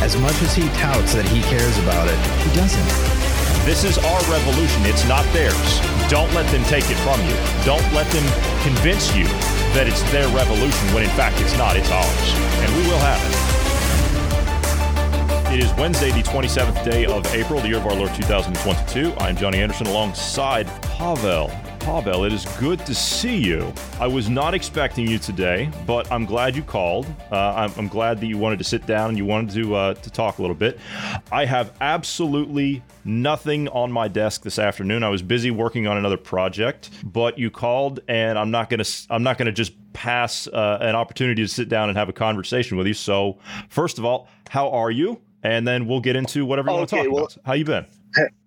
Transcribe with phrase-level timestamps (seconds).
[0.00, 2.88] As much as he touts that he cares about it, he doesn't.
[3.66, 4.86] This is our revolution.
[4.86, 5.80] It's not theirs.
[6.08, 7.36] Don't let them take it from you.
[7.68, 8.24] Don't let them
[8.64, 9.24] convince you
[9.76, 11.76] that it's their revolution when in fact it's not.
[11.76, 12.34] It's ours.
[12.64, 13.36] And we will have it.
[15.52, 19.12] It is Wednesday, the 27th day of April, the year of our Lord 2022.
[19.18, 21.50] I'm Johnny Anderson alongside Pavel.
[21.80, 23.72] Pavel, it is good to see you.
[23.98, 27.06] I was not expecting you today, but I'm glad you called.
[27.32, 29.94] Uh, I'm, I'm, glad that you wanted to sit down and you wanted to uh,
[29.94, 30.78] to talk a little bit.
[31.32, 35.02] I have absolutely nothing on my desk this afternoon.
[35.02, 39.22] I was busy working on another project, but you called, and I'm not gonna I'm
[39.22, 42.86] not gonna just pass uh, an opportunity to sit down and have a conversation with
[42.86, 42.94] you.
[42.94, 43.38] So,
[43.70, 45.20] first of all, how are you?
[45.42, 47.38] And then we'll get into whatever you okay, want to talk well, about.
[47.44, 47.86] How you been?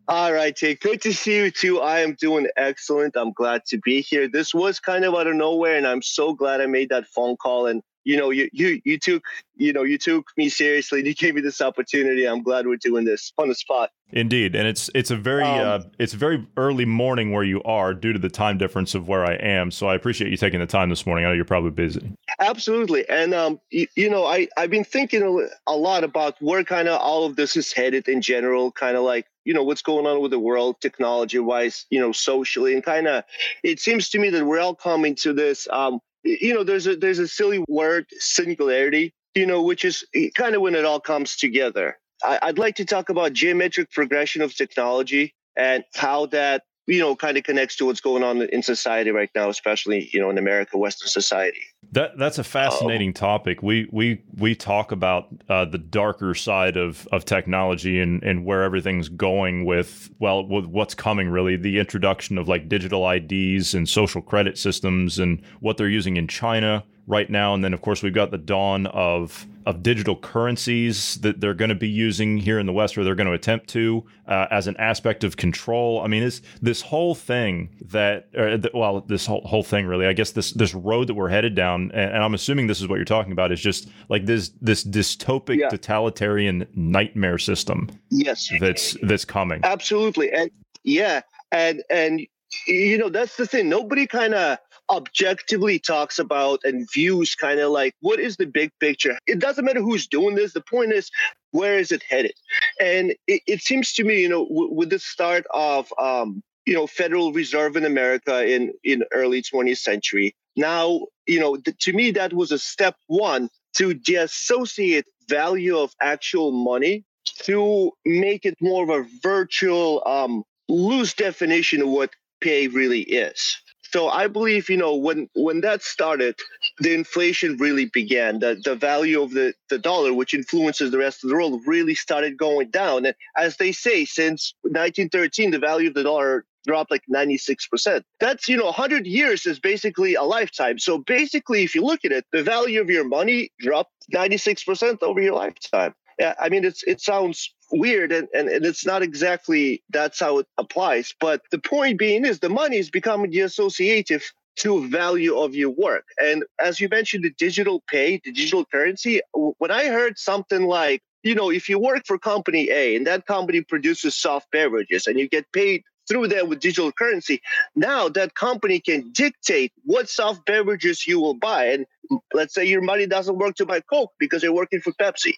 [0.07, 0.75] All right, Jay.
[0.75, 1.79] Good to see you too.
[1.79, 3.15] I am doing excellent.
[3.15, 4.27] I'm glad to be here.
[4.27, 7.37] This was kind of out of nowhere, and I'm so glad I made that phone
[7.37, 7.67] call.
[7.67, 9.23] And you know, you you you took
[9.55, 10.99] you know you took me seriously.
[10.99, 12.27] And you gave me this opportunity.
[12.27, 13.91] I'm glad we're doing this on the spot.
[14.13, 17.63] Indeed, and it's it's a very um, uh, it's a very early morning where you
[17.63, 19.71] are due to the time difference of where I am.
[19.71, 21.25] So I appreciate you taking the time this morning.
[21.25, 22.13] I know you're probably busy.
[22.39, 26.87] Absolutely, and um, you, you know, I I've been thinking a, lot about where kind
[26.87, 28.71] of all of this is headed in general.
[28.71, 32.11] Kind of like you know what's going on with the world technology wise you know
[32.11, 33.23] socially and kind of
[33.63, 36.95] it seems to me that we're all coming to this um you know there's a
[36.95, 41.35] there's a silly word singularity you know which is kind of when it all comes
[41.35, 47.15] together i'd like to talk about geometric progression of technology and how that you know
[47.15, 50.37] kind of connects to what's going on in society right now especially you know in
[50.37, 51.61] america western society
[51.93, 53.61] that that's a fascinating um, topic.
[53.61, 58.63] We we we talk about uh, the darker side of, of technology and, and where
[58.63, 63.87] everything's going with well with what's coming really the introduction of like digital IDs and
[63.87, 67.53] social credit systems and what they're using in China right now.
[67.53, 71.69] And then, of course, we've got the dawn of of digital currencies that they're going
[71.69, 74.67] to be using here in the West, or they're going to attempt to uh, as
[74.67, 76.01] an aspect of control.
[76.01, 78.27] I mean, it's this whole thing that,
[78.73, 80.07] well, this whole, whole thing really.
[80.07, 82.87] I guess this this road that we're headed down, and, and I'm assuming this is
[82.87, 85.69] what you're talking about, is just like this this dystopic, yeah.
[85.69, 87.89] totalitarian nightmare system.
[88.09, 89.61] Yes, that's that's coming.
[89.63, 90.51] Absolutely, and
[90.83, 92.21] yeah, and and
[92.67, 93.69] you know that's the thing.
[93.69, 94.57] Nobody kind of
[94.89, 99.17] objectively talks about and views kind of like what is the big picture.
[99.27, 100.53] It doesn't matter who's doing this.
[100.53, 101.09] The point is,
[101.51, 102.33] where is it headed?
[102.79, 106.73] And it, it seems to me, you know, w- with the start of, um, you
[106.73, 110.35] know, Federal Reserve in America in in early 20th century.
[110.55, 115.93] Now, you know, th- to me, that was a step one to dissociate value of
[116.01, 117.03] actual money
[117.43, 122.11] to make it more of a virtual, um, loose definition of what
[122.41, 123.57] pay really is.
[123.93, 126.39] So I believe, you know, when when that started,
[126.79, 128.39] the inflation really began.
[128.39, 131.93] The the value of the, the dollar, which influences the rest of the world, really
[131.93, 133.05] started going down.
[133.05, 138.03] And as they say, since 1913, the value of the dollar dropped like 96%.
[138.19, 140.79] That's, you know, 100 years is basically a lifetime.
[140.79, 145.21] So basically, if you look at it, the value of your money dropped 96% over
[145.21, 145.93] your lifetime.
[146.39, 150.47] I mean, it's it sounds weird and, and, and it's not exactly that's how it
[150.57, 151.13] applies.
[151.19, 154.23] But the point being is the money is becoming the associative
[154.55, 156.05] to value of your work.
[156.19, 161.01] And as you mentioned the digital pay the digital currency when i heard something like
[161.23, 165.19] you know if you work for company a and that company produces soft beverages and
[165.19, 167.41] you get paid through them with digital currency.
[167.75, 171.65] Now that company can dictate what soft beverages you will buy.
[171.67, 171.85] And
[172.33, 175.33] let's say your money doesn't work to buy Coke because you're working for Pepsi.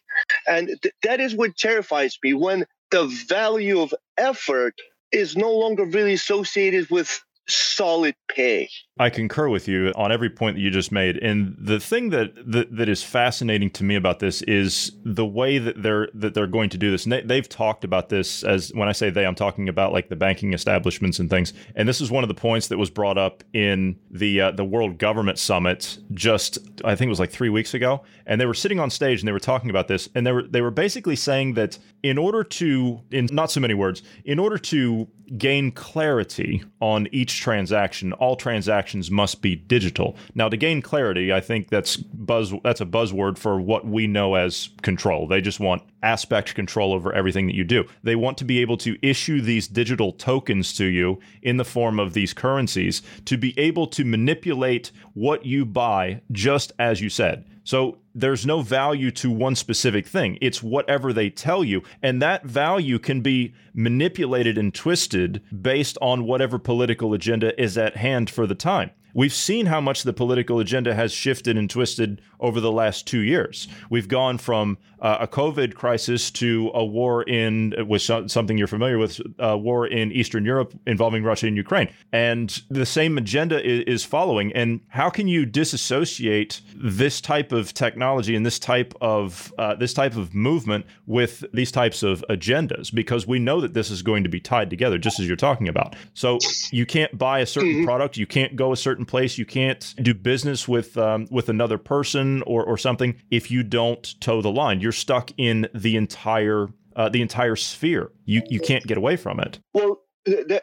[0.47, 4.75] And th- that is what terrifies me when the value of effort
[5.11, 8.69] is no longer really associated with solid pay.
[8.97, 11.17] I concur with you on every point that you just made.
[11.17, 15.57] And the thing that, that that is fascinating to me about this is the way
[15.57, 17.05] that they're that they're going to do this.
[17.05, 20.07] And they, have talked about this as when I say they, I'm talking about like
[20.07, 21.51] the banking establishments and things.
[21.75, 24.63] And this is one of the points that was brought up in the uh, the
[24.63, 28.01] World Government Summit just I think it was like three weeks ago.
[28.25, 30.07] And they were sitting on stage and they were talking about this.
[30.15, 33.73] And they were they were basically saying that in order to, in not so many
[33.73, 35.07] words, in order to
[35.39, 40.16] gain clarity on each transaction, all transactions transactions must be digital.
[40.35, 44.35] Now, to gain clarity, I think that's buzz that's a buzzword for what we know
[44.35, 45.28] as control.
[45.28, 47.85] They just want aspect control over everything that you do.
[48.03, 51.99] They want to be able to issue these digital tokens to you in the form
[51.99, 57.46] of these currencies to be able to manipulate what you buy just as you said.
[57.64, 60.38] So there's no value to one specific thing.
[60.41, 61.84] It's whatever they tell you.
[62.02, 67.97] And that value can be manipulated and twisted based on whatever political agenda is at
[67.97, 68.91] hand for the time.
[69.16, 73.22] We've seen how much the political agenda has shifted and twisted over the last two
[73.22, 73.70] years.
[73.90, 78.97] We've gone from uh, a COVID crisis to a war in, with something you're familiar
[78.97, 81.90] with, a war in Eastern Europe involving Russia and Ukraine.
[82.12, 84.52] And the same agenda is, is following.
[84.53, 89.94] And how can you disassociate this type of technology and this type of uh, this
[89.94, 92.94] type of movement with these types of agendas?
[92.94, 95.70] Because we know that this is going to be tied together, just as you're talking
[95.70, 95.96] about.
[96.16, 96.38] So
[96.72, 97.85] you can't buy a certain mm-hmm.
[97.85, 101.78] product, you can't go a certain place, you can't do business with um, with another
[101.78, 104.81] person or or something if you don't toe the line.
[104.81, 108.11] You're stuck in the entire uh, the entire sphere.
[108.25, 109.59] You you can't get away from it.
[109.73, 110.02] Well,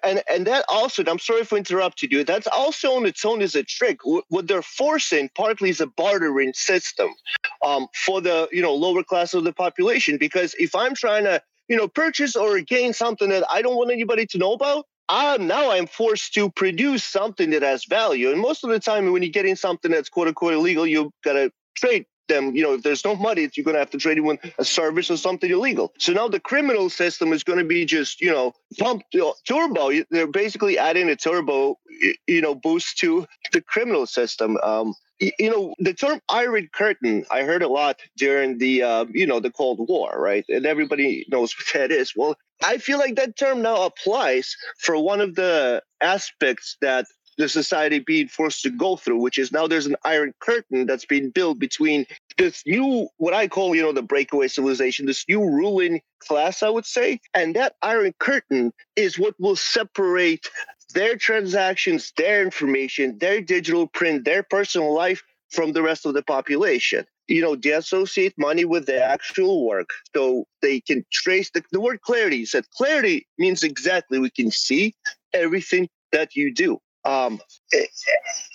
[0.03, 3.55] and and that also i'm sorry for interrupting you that's also on its own is
[3.55, 3.99] a trick
[4.29, 7.11] what they're forcing partly is a bartering system
[7.65, 11.41] um, for the you know lower class of the population because if i'm trying to
[11.69, 15.37] you know purchase or gain something that i don't want anybody to know about I,
[15.39, 18.31] now I'm forced to produce something that has value.
[18.31, 21.35] And most of the time, when you're getting something that's quote unquote illegal, you've got
[21.35, 24.19] to trade them, you know, if there's no money, you're going to have to trade
[24.19, 25.93] it with a service or something illegal.
[25.99, 29.03] So now the criminal system is going to be just, you know, pump
[29.47, 29.91] turbo.
[30.11, 31.79] They're basically adding a turbo,
[32.27, 34.57] you know, boost to the criminal system.
[34.63, 34.95] Um,
[35.39, 39.39] you know the term iron curtain i heard a lot during the uh, you know
[39.39, 43.37] the cold war right and everybody knows what that is well i feel like that
[43.37, 47.06] term now applies for one of the aspects that
[47.38, 51.06] the society being forced to go through, which is now there's an iron curtain that's
[51.06, 52.06] being built between
[52.37, 56.69] this new, what I call, you know, the breakaway civilization, this new ruling class, I
[56.69, 57.20] would say.
[57.35, 60.49] And that iron curtain is what will separate
[60.94, 66.23] their transactions, their information, their digital print, their personal life from the rest of the
[66.23, 67.06] population.
[67.29, 69.89] You know, they associate money with the actual work.
[70.15, 74.95] So they can trace the, the word clarity said clarity means exactly we can see
[75.33, 77.41] everything that you do um,
[77.73, 77.85] eh,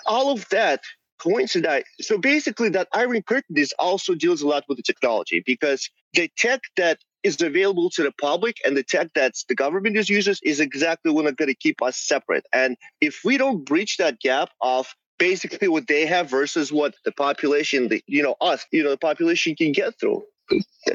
[0.06, 0.82] all of that
[1.20, 1.84] coincide.
[2.00, 6.30] So basically, that Iron Curtain is also deals a lot with the technology because the
[6.38, 10.40] tech that is available to the public and the tech that the government is uses
[10.44, 12.46] is exactly what going to keep us separate.
[12.54, 14.88] And if we don't breach that gap of
[15.18, 18.98] basically what they have versus what the population, the, you know, us, you know, the
[18.98, 20.24] population can get through,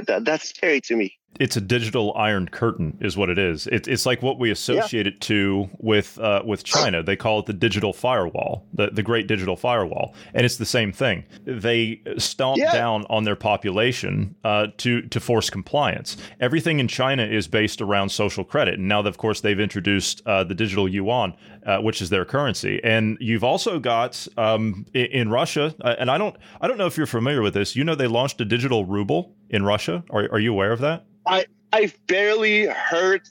[0.07, 3.67] that, that's scary to me it's a digital iron curtain is what it is.
[3.67, 5.13] It, it's like what we associate yeah.
[5.13, 7.03] it to with uh, with china.
[7.03, 10.15] They call it the digital firewall the, the great digital firewall.
[10.35, 11.25] And it's the same thing.
[11.45, 12.73] They stomp yeah.
[12.73, 16.17] down on their population uh, to to force compliance.
[16.41, 18.79] Everything in china is based around social credit.
[18.79, 21.35] And now of course they've introduced uh, the digital yuan
[21.65, 22.81] uh, which is their currency.
[22.85, 26.87] And you've also got um, in, in russia uh, and i don't i don't know
[26.87, 27.75] if you're familiar with this.
[27.75, 30.05] You know they launched a digital ruble in russia.
[30.11, 33.23] Are, are you aware of that I I've barely heard.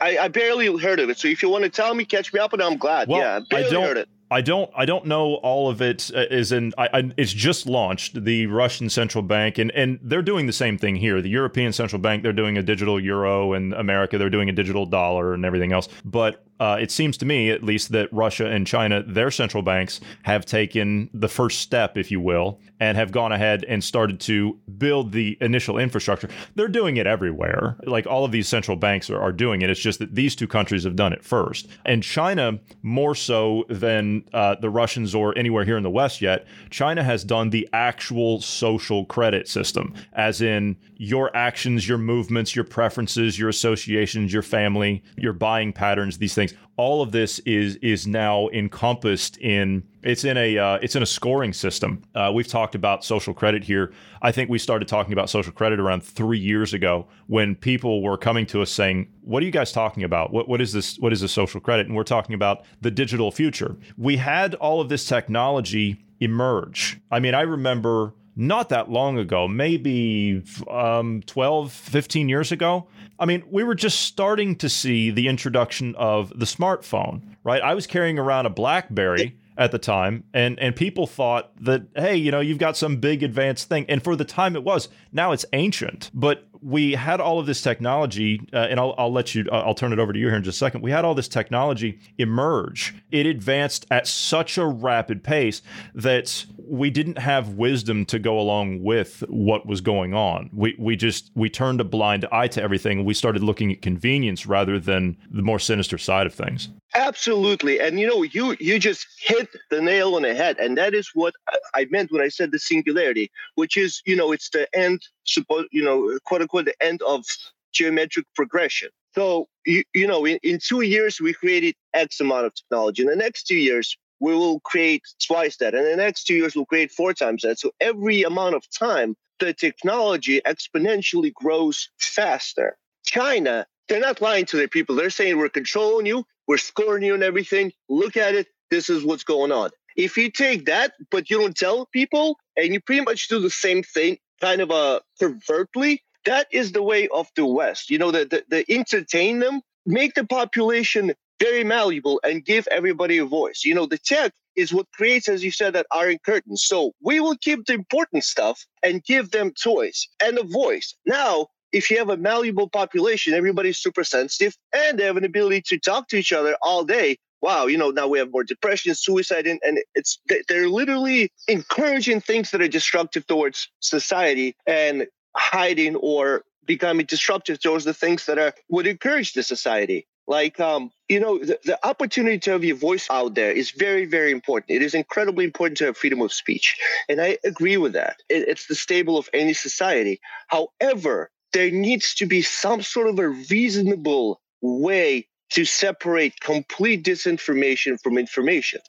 [0.00, 1.18] I, I, barely heard of it.
[1.18, 3.06] So if you want to tell me, catch me up, and I'm glad.
[3.06, 4.08] Well, yeah, I barely I don't, heard it.
[4.30, 7.66] I don't I don't know all of it uh, is in I, I, it's just
[7.66, 11.72] launched the Russian central bank and and they're doing the same thing here the European
[11.72, 15.44] central bank they're doing a digital euro and America they're doing a digital dollar and
[15.44, 19.30] everything else but uh, it seems to me, at least, that Russia and China, their
[19.30, 23.82] central banks, have taken the first step, if you will, and have gone ahead and
[23.82, 26.28] started to build the initial infrastructure.
[26.54, 27.76] They're doing it everywhere.
[27.84, 29.70] Like all of these central banks are, are doing it.
[29.70, 31.68] It's just that these two countries have done it first.
[31.84, 36.46] And China, more so than uh, the Russians or anywhere here in the West yet,
[36.70, 42.64] China has done the actual social credit system, as in your actions, your movements, your
[42.64, 46.53] preferences, your associations, your family, your buying patterns, these things things.
[46.76, 51.06] All of this is is now encompassed in it's in a uh, it's in a
[51.06, 52.02] scoring system.
[52.14, 53.92] Uh, we've talked about social credit here.
[54.22, 58.18] I think we started talking about social credit around three years ago when people were
[58.18, 60.32] coming to us saying, "What are you guys talking about?
[60.32, 60.98] What what is this?
[60.98, 63.76] What is this social credit?" And we're talking about the digital future.
[63.96, 67.00] We had all of this technology emerge.
[67.10, 72.88] I mean, I remember not that long ago, maybe um, 12, 15 years ago,
[73.18, 77.62] I mean, we were just starting to see the introduction of the smartphone, right?
[77.62, 82.16] I was carrying around a Blackberry at the time and and people thought that hey,
[82.16, 84.88] you know, you've got some big advanced thing and for the time it was.
[85.12, 89.34] Now it's ancient, but we had all of this technology, uh, and I'll, I'll let
[89.34, 90.80] you, I'll turn it over to you here in just a second.
[90.80, 92.94] We had all this technology emerge.
[93.10, 95.60] It advanced at such a rapid pace
[95.94, 100.48] that we didn't have wisdom to go along with what was going on.
[100.54, 103.04] We we just we turned a blind eye to everything.
[103.04, 106.70] We started looking at convenience rather than the more sinister side of things.
[106.94, 110.94] Absolutely, and you know, you you just hit the nail on the head, and that
[110.94, 111.34] is what
[111.74, 115.66] I meant when I said the singularity, which is you know it's the end, suppose
[115.72, 117.24] you know, quote unquote, the end of
[117.72, 118.88] geometric progression.
[119.14, 123.02] So you, you know, in, in two years we created X amount of technology.
[123.02, 125.74] In the next two years, we will create twice that.
[125.74, 127.58] And the next two years, we'll create four times that.
[127.58, 132.76] So every amount of time, the technology exponentially grows faster.
[133.04, 134.94] China, they're not lying to their people.
[134.94, 137.72] They're saying we're controlling you, we're scoring you and everything.
[137.88, 138.48] Look at it.
[138.70, 139.70] This is what's going on.
[139.96, 143.50] If you take that, but you don't tell people, and you pretty much do the
[143.50, 147.90] same thing, kind of uh, a covertly, that is the way of the West.
[147.90, 153.18] You know, the, the, the entertain them, make the population very malleable and give everybody
[153.18, 153.62] a voice.
[153.64, 156.56] You know, the tech is what creates, as you said, that iron curtain.
[156.58, 160.94] So we will keep the important stuff and give them toys and a voice.
[161.06, 165.62] Now, if you have a malleable population, everybody's super sensitive and they have an ability
[165.68, 167.16] to talk to each other all day.
[167.44, 172.22] Wow, you know, now we have more depression, suicide, and, and it's they're literally encouraging
[172.22, 178.38] things that are destructive towards society and hiding or becoming disruptive towards the things that
[178.38, 180.06] are would encourage the society.
[180.26, 184.06] Like, um, you know, the, the opportunity to have your voice out there is very,
[184.06, 184.70] very important.
[184.70, 186.78] It is incredibly important to have freedom of speech.
[187.10, 188.22] And I agree with that.
[188.30, 190.18] It, it's the stable of any society.
[190.48, 198.00] However, there needs to be some sort of a reasonable way to separate complete disinformation
[198.00, 198.80] from information.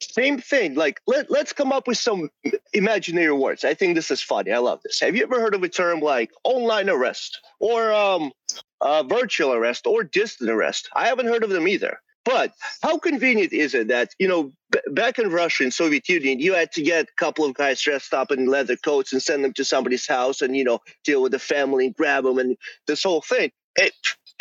[0.00, 2.30] Same thing, like let, let's come up with some
[2.72, 3.64] imaginary words.
[3.64, 4.52] I think this is funny.
[4.52, 5.00] I love this.
[5.00, 8.30] Have you ever heard of a term like online arrest or um,
[8.80, 10.88] uh, virtual arrest or distant arrest?
[10.94, 11.98] I haven't heard of them either.
[12.24, 12.52] But
[12.82, 16.54] how convenient is it that, you know, b- back in Russia and Soviet Union, you
[16.54, 19.52] had to get a couple of guys dressed up in leather coats and send them
[19.54, 23.02] to somebody's house and, you know, deal with the family and grab them and this
[23.02, 23.50] whole thing.
[23.74, 23.92] It,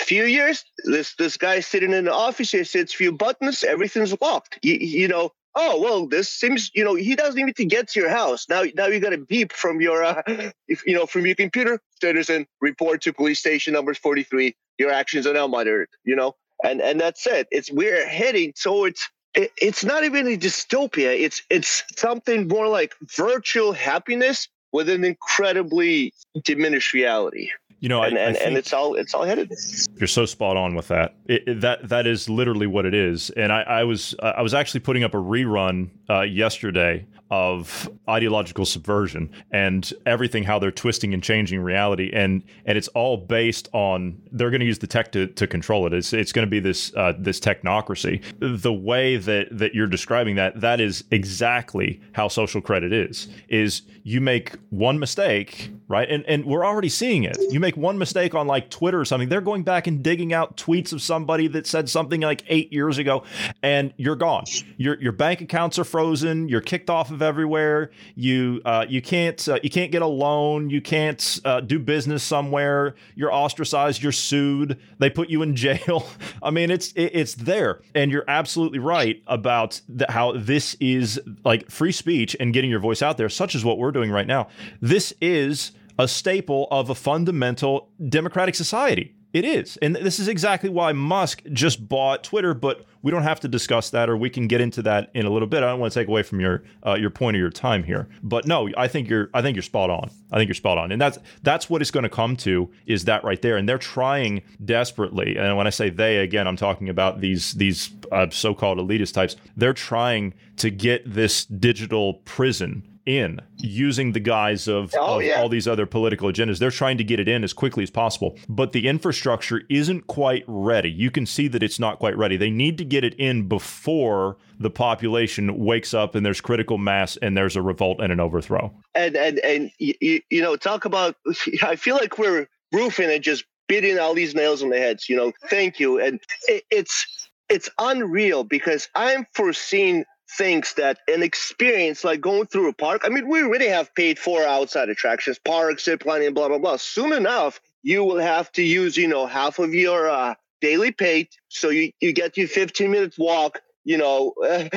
[0.04, 4.60] few years, this this guy sitting in the office here sits few buttons, everything's locked.
[4.62, 8.00] You, you know, oh well, this seems you know he doesn't even to get to
[8.00, 8.48] your house.
[8.50, 10.22] Now now you got a beep from your uh,
[10.68, 11.80] if you know from your computer.
[12.02, 14.56] Citizen report to police station numbers forty three.
[14.78, 15.90] Your actions are now monitored.
[16.04, 17.48] You know, and and that's it.
[17.52, 19.08] It's we're heading towards.
[19.34, 21.18] It, it's not even a dystopia.
[21.18, 27.50] It's it's something more like virtual happiness with an incredibly diminished reality.
[27.82, 29.52] You know, and, I, and, I and it's all it's all headed.
[29.98, 31.16] You're so spot on with that.
[31.26, 33.32] It, it, that that is literally what it is.
[33.32, 38.66] And I, I was I was actually putting up a rerun uh, yesterday of ideological
[38.66, 44.22] subversion and everything how they're twisting and changing reality and and it's all based on
[44.34, 46.60] they're going to use the tech to, to control it it's it's going to be
[46.60, 52.28] this uh, this technocracy the way that that you're describing that that is exactly how
[52.28, 57.38] social credit is is you make one mistake right and and we're already seeing it
[57.50, 60.58] you make one mistake on like Twitter or something they're going back and digging out
[60.58, 63.24] tweets of somebody that said something like 8 years ago
[63.64, 64.44] and you're gone
[64.78, 67.92] your your bank accounts are frozen you're kicked off of everywhere.
[68.16, 70.70] You uh, you can't uh, you can't get a loan.
[70.70, 72.96] You can't uh, do business somewhere.
[73.16, 74.04] You're ostracized.
[74.04, 74.80] You're sued.
[75.00, 76.08] They put you in jail.
[76.44, 81.20] I mean, it's it, it's there, and you're absolutely right about the, how this is
[81.44, 84.28] like free speech and getting your voice out there, such as what we're doing right
[84.28, 84.48] now.
[84.82, 89.16] This is a staple of a fundamental democratic society.
[89.34, 89.78] It is.
[89.78, 93.90] And this is exactly why Musk just bought Twitter, but we don't have to discuss
[93.92, 95.64] that or we can get into that in a little bit.
[95.64, 98.10] I don't want to take away from your uh, your point of your time here.
[98.22, 100.12] But no, I think you're I think you're spot on.
[100.32, 100.92] I think you're spot on.
[100.92, 103.56] And that's that's what it's going to come to is that right there.
[103.56, 105.38] And they're trying desperately.
[105.38, 109.38] And when I say they again, I'm talking about these these uh, so-called elitist types.
[109.56, 115.42] They're trying to get this digital prison in using the guise of, Oh, of yeah.
[115.42, 116.60] all these other political agendas.
[116.60, 120.44] They're trying to get it in as quickly as possible, but the infrastructure isn't quite
[120.48, 120.90] ready.
[120.92, 122.38] You can see that it's not quite ready.
[122.38, 127.18] They need to get it in before the population wakes up and there's critical mass
[127.18, 128.72] and there's a revolt and an overthrow.
[128.94, 131.16] and and and you, you know talk about
[131.64, 135.16] i feel like we're roofing and just beating all these nails on the heads you
[135.16, 140.04] know thank you and it, it's it's unreal because i'm foreseeing
[140.38, 144.18] things that an experience like going through a park i mean we already have paid
[144.18, 148.64] for outside attractions parks zip lining blah blah blah soon enough you will have to
[148.64, 152.92] use you know half of your uh, daily pay so you, you get your 15
[152.92, 154.34] minute walk you know,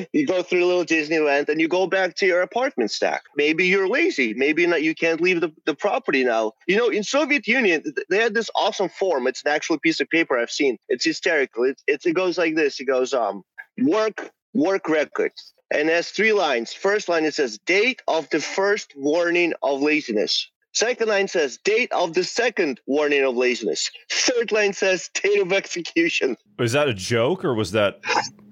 [0.12, 3.22] you go through a little Disneyland and you go back to your apartment stack.
[3.36, 4.34] Maybe you're lazy.
[4.34, 6.52] Maybe not, you can't leave the, the property now.
[6.66, 9.26] You know, in Soviet Union, they had this awesome form.
[9.26, 10.78] It's an actual piece of paper I've seen.
[10.88, 11.64] It's hysterical.
[11.64, 12.80] It, it, it goes like this.
[12.80, 13.42] It goes, um,
[13.78, 15.32] work, work record.
[15.72, 16.72] And has three lines.
[16.72, 20.48] First line, it says date of the first warning of laziness.
[20.72, 23.90] Second line says date of the second warning of laziness.
[24.10, 26.36] Third line says date of execution.
[26.60, 28.00] Is that a joke or was that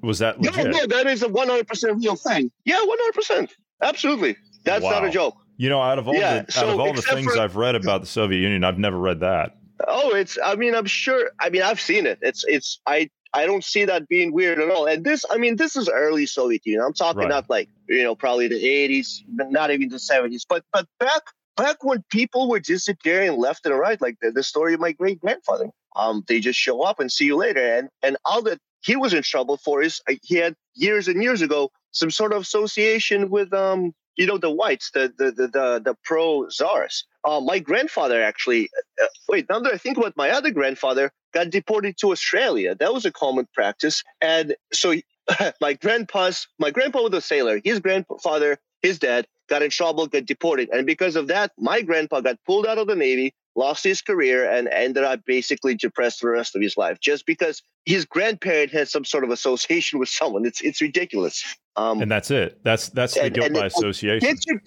[0.02, 0.72] was that No, legit?
[0.72, 2.50] no, that is a 100% real thing.
[2.64, 2.80] Yeah,
[3.16, 3.50] 100%.
[3.82, 4.36] Absolutely.
[4.64, 5.36] That's not a joke.
[5.58, 7.56] You know, out of all Yeah, the out so of all the things for- I've
[7.56, 9.56] read about the Soviet Union, I've never read that.
[9.86, 10.38] Oh, it's.
[10.44, 11.30] I mean, I'm sure.
[11.40, 12.18] I mean, I've seen it.
[12.22, 12.44] It's.
[12.46, 12.80] It's.
[12.86, 13.10] I.
[13.34, 14.86] I don't see that being weird at all.
[14.86, 15.24] And this.
[15.30, 16.84] I mean, this is early Soviet Union.
[16.84, 17.28] I'm talking Right.
[17.28, 20.42] not like you know probably the 80s, but not even the 70s.
[20.48, 21.22] But but back
[21.56, 25.20] back when people were disappearing left and right, like the, the story of my great
[25.20, 25.70] grandfather.
[25.96, 27.60] Um, they just show up and see you later.
[27.78, 31.22] And and all that he was in trouble for is uh, he had years and
[31.22, 35.48] years ago some sort of association with um you know the whites, the the the
[35.48, 37.04] the, the pro czars.
[37.24, 38.68] Uh, my grandfather actually.
[39.02, 42.74] Uh, wait, now that I think about my other grandfather, got deported to Australia.
[42.74, 44.94] That was a common practice, and so
[45.60, 47.60] my grandpa's my grandpa was a sailor.
[47.62, 52.20] His grandfather, his dad, got in trouble, got deported, and because of that, my grandpa
[52.20, 56.30] got pulled out of the navy, lost his career, and ended up basically depressed for
[56.30, 60.08] the rest of his life, just because his grandparent had some sort of association with
[60.08, 60.44] someone.
[60.44, 61.44] It's it's ridiculous.
[61.74, 62.62] Um, And that's it.
[62.64, 64.28] That's that's the guilt and by association.
[64.28, 64.60] Picture,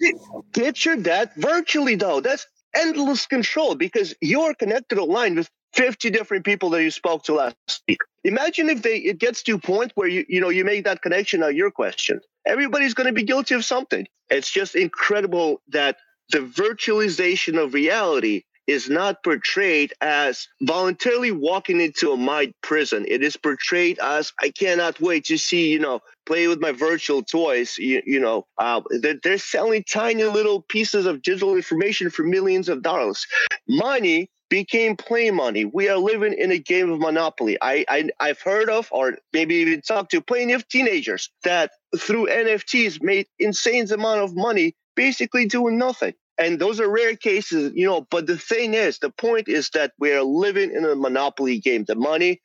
[0.52, 2.20] picture that virtually, though.
[2.20, 7.34] That's endless control because you're connected online with 50 different people that you spoke to
[7.34, 8.00] last week.
[8.24, 11.02] Imagine if they it gets to a point where you you know you make that
[11.02, 12.22] connection now you're questioned.
[12.46, 14.06] Everybody's going to be guilty of something.
[14.30, 15.98] It's just incredible that
[16.30, 23.04] the virtualization of reality is not portrayed as voluntarily walking into a mind prison.
[23.06, 27.22] It is portrayed as I cannot wait to see, you know, play with my virtual
[27.22, 27.78] toys.
[27.78, 32.68] You, you know, uh, they're, they're selling tiny little pieces of digital information for millions
[32.68, 33.24] of dollars.
[33.68, 35.64] Money became play money.
[35.64, 37.58] We are living in a game of monopoly.
[37.60, 42.26] I, I I've heard of, or maybe even talked to plenty of teenagers that through
[42.26, 46.14] NFTs made insane amount of money, basically doing nothing.
[46.38, 48.06] And those are rare cases, you know.
[48.10, 51.84] But the thing is, the point is that we are living in a monopoly game.
[51.84, 52.40] The money,